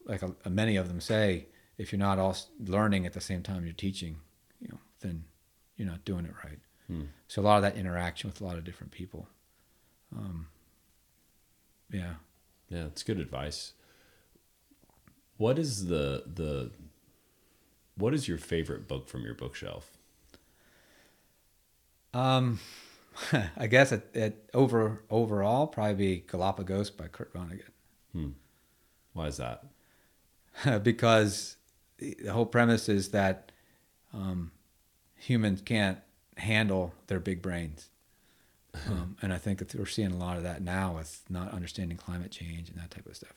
[0.05, 1.47] like a, many of them say,
[1.79, 4.17] if you're not all learning at the same time you're teaching,
[4.61, 5.25] you know, then
[5.77, 6.59] you're not doing it right.
[7.29, 9.29] So a lot of that interaction with a lot of different people.
[10.17, 10.49] Um,
[11.91, 12.15] yeah.
[12.71, 13.73] Yeah, it's good advice.
[15.39, 16.71] What is the the
[17.97, 19.97] what is your favorite book from your bookshelf?
[22.13, 22.59] Um,
[23.57, 27.71] I guess it, it over overall probably be Galapagos by Kurt Vonnegut.
[29.15, 29.65] Why is that?
[30.83, 31.57] because
[31.99, 33.53] the whole premise is that
[34.13, 34.53] um,
[35.17, 35.99] humans can't
[36.37, 37.89] handle their big brains.
[38.87, 41.97] Um, and I think that we're seeing a lot of that now with not understanding
[41.97, 43.35] climate change and that type of stuff.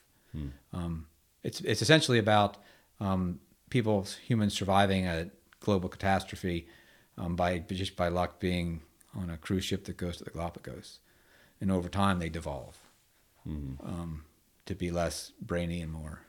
[0.72, 1.08] Um,
[1.44, 2.58] it's it's essentially about
[3.00, 3.40] um,
[3.70, 6.68] people, humans surviving a global catastrophe
[7.18, 8.82] um, by just by luck being
[9.16, 11.00] on a cruise ship that goes to the Galapagos,
[11.60, 12.78] and over time they devolve
[13.84, 14.24] um,
[14.66, 16.22] to be less brainy and more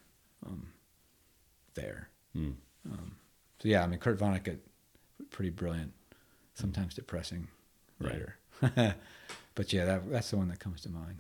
[0.46, 0.68] um,
[1.74, 2.08] there.
[2.90, 3.16] Um,
[3.60, 4.58] so yeah, I mean Kurt Vonnegut,
[5.30, 5.92] pretty brilliant,
[6.54, 7.48] sometimes depressing
[8.00, 8.36] writer.
[9.54, 11.18] but yeah, that, that's the one that comes to mind.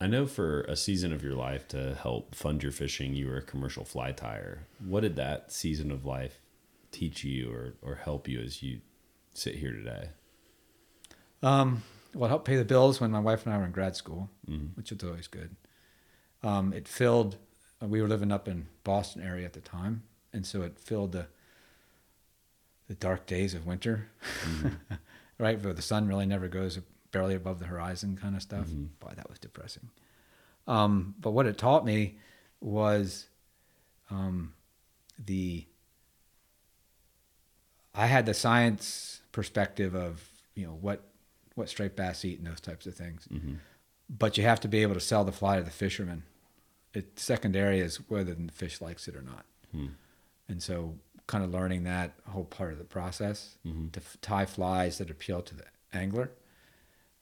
[0.00, 3.36] I know for a season of your life to help fund your fishing, you were
[3.36, 4.66] a commercial fly tier.
[4.84, 6.40] What did that season of life
[6.90, 8.80] teach you or, or help you as you
[9.32, 10.08] sit here today?
[11.42, 11.82] Um,
[12.14, 14.30] well, it helped pay the bills when my wife and I were in grad school,
[14.74, 15.54] which was always good.
[16.42, 17.36] Um, it filled.
[17.82, 20.02] uh, We were living up in Boston area at the time,
[20.32, 21.26] and so it filled the
[22.86, 24.10] the dark days of winter,
[25.38, 25.62] right?
[25.62, 26.78] Where the sun really never goes
[27.14, 28.66] barely above the horizon, kind of stuff.
[29.00, 29.88] Boy, that was depressing.
[30.66, 32.18] Um, but what it taught me
[32.60, 33.28] was
[34.10, 34.52] um,
[35.24, 35.66] the
[37.94, 41.02] I had the science perspective of you know what
[41.54, 43.28] what striped bass eat and those types of things,
[44.10, 46.24] but you have to be able to sell the fly to the fisherman.
[46.92, 49.44] it secondary is whether the fish likes it or not.
[50.48, 50.96] And so,
[51.26, 53.56] kind of learning that whole part of the process
[53.92, 56.30] to f- tie flies that appeal to the angler,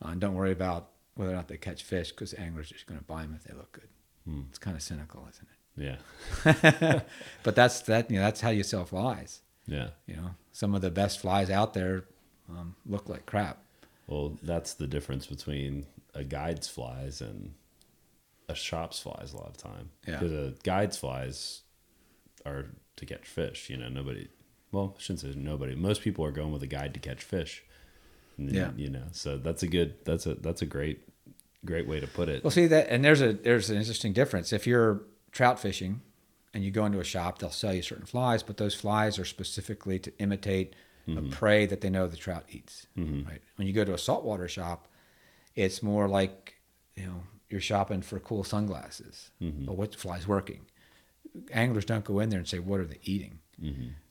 [0.05, 2.99] uh, and don't worry about whether or not they catch fish because angler's just going
[2.99, 3.89] to buy them if they look good.
[4.49, 5.63] It's kind of cynical, isn't it?
[6.45, 7.01] Yeah.
[7.43, 8.11] but that's that.
[8.11, 9.41] You know, that's how you sell flies.
[9.67, 9.89] Yeah.
[10.07, 12.05] You know, some of the best flies out there
[12.49, 13.59] um, look like crap.
[14.07, 17.55] Well, that's the difference between a guide's flies and
[18.49, 19.91] a shop's flies a lot of time.
[20.07, 20.19] Yeah.
[20.19, 21.63] Because a guide's flies
[22.45, 22.67] are
[22.97, 23.71] to catch fish.
[23.71, 24.29] You know, nobody.
[24.71, 25.75] Well, I shouldn't say nobody.
[25.75, 27.65] Most people are going with a guide to catch fish.
[28.51, 28.71] Yeah.
[28.77, 30.05] You know, so that's a good.
[30.05, 31.01] That's a that's a great
[31.65, 32.43] great way to put it.
[32.43, 34.53] Well, see that, and there's a there's an interesting difference.
[34.53, 35.03] If you're
[35.33, 36.01] trout fishing,
[36.55, 39.25] and you go into a shop, they'll sell you certain flies, but those flies are
[39.25, 40.75] specifically to imitate
[41.07, 41.31] a mm-hmm.
[41.31, 42.87] prey that they know the trout eats.
[42.97, 43.29] Mm-hmm.
[43.29, 43.43] Right.
[43.57, 44.89] When you go to a saltwater shop,
[45.55, 46.55] it's more like
[46.97, 49.31] you know you're shopping for cool sunglasses.
[49.41, 49.67] Mm-hmm.
[49.67, 50.67] But what fly's working?
[51.53, 53.39] Anglers don't go in there and say what are they eating.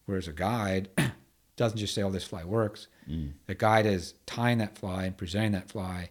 [0.06, 0.90] Whereas a guide
[1.62, 3.34] doesn't just say, "Oh, this fly works." Mm.
[3.46, 6.10] The guide is tying that fly and presenting that fly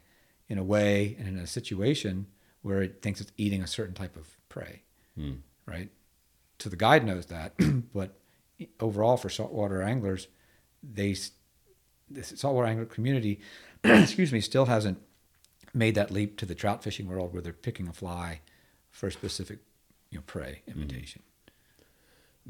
[0.49, 2.27] in a way and in a situation
[2.63, 4.83] where it thinks it's eating a certain type of prey,
[5.19, 5.39] mm.
[5.67, 5.91] right?
[6.61, 7.55] So the guide knows that,
[7.93, 8.19] but
[8.79, 10.29] overall for saltwater anglers,
[10.83, 11.17] they
[12.09, 13.41] the saltwater angler community,
[13.85, 14.99] excuse me, still hasn't
[15.75, 18.41] made that leap to the trout fishing world where they're picking a fly
[18.91, 19.59] for a specific,
[20.11, 20.77] you know, prey mm.
[20.77, 21.23] imitation.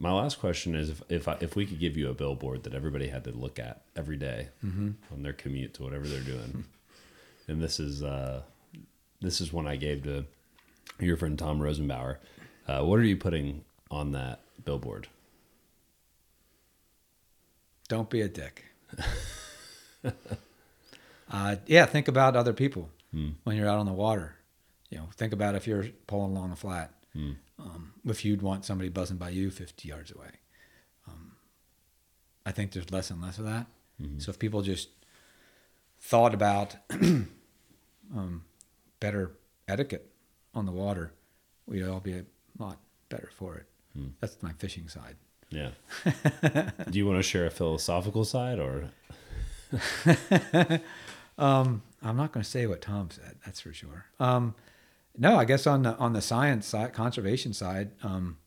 [0.02, 2.74] My last question is if if, I, if we could give you a billboard that
[2.74, 4.48] everybody had to look at every day
[5.12, 6.64] on their commute to whatever they're doing,
[7.48, 8.40] and this is uh,
[9.20, 10.24] this is one I gave to
[10.98, 12.16] your friend Tom Rosenbauer.
[12.66, 15.08] Uh, what are you putting on that billboard?
[17.88, 18.64] Don't be a dick.
[21.30, 22.88] uh, yeah, think about other people
[23.44, 24.36] when you're out on the water.
[24.88, 26.92] You know, think about if you're pulling along a flat.
[27.60, 30.30] Um, if you'd want somebody buzzing by you 50 yards away.
[31.06, 31.32] Um,
[32.46, 33.66] I think there's less and less of that.
[34.18, 34.88] So if people just
[36.00, 38.44] thought about um,
[38.98, 39.32] better
[39.68, 40.10] etiquette
[40.54, 41.12] on the water,
[41.66, 42.24] we'd all be a
[42.58, 42.78] lot
[43.10, 43.66] better for it.
[44.20, 45.16] That's my fishing side.
[45.50, 45.72] Yeah.
[46.90, 48.90] Do you want to share a philosophical side or?
[51.40, 53.36] Um, I'm not going to say what Tom said.
[53.44, 54.04] That's for sure.
[54.20, 54.54] Um,
[55.18, 58.38] no, I guess on the on the science side, conservation side, um,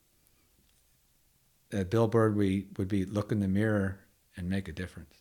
[1.74, 4.00] uh, billboard, we would be look in the mirror
[4.38, 5.16] and make a difference.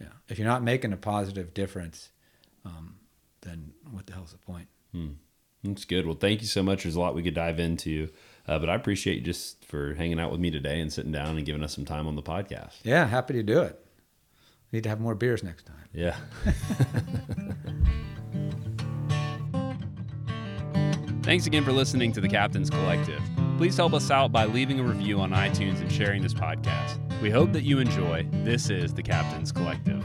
[0.00, 0.08] Yeah.
[0.28, 2.10] If you're not making a positive difference,
[2.64, 2.96] um,
[3.42, 4.68] then what the hell's the point?
[5.62, 6.06] That's good.
[6.06, 6.82] Well, thank you so much.
[6.84, 8.08] There's a lot we could dive into,
[8.46, 11.36] uh, but I appreciate you just for hanging out with me today and sitting down
[11.36, 12.74] and giving us some time on the podcast.
[12.82, 13.78] Yeah, happy to do it.
[14.72, 15.88] Need to have more beers next time.
[15.92, 16.16] Yeah.
[21.26, 23.20] Thanks again for listening to the Captain's Collective.
[23.58, 27.00] Please help us out by leaving a review on iTunes and sharing this podcast.
[27.20, 28.28] We hope that you enjoy.
[28.44, 30.04] This is the Captain's Collective.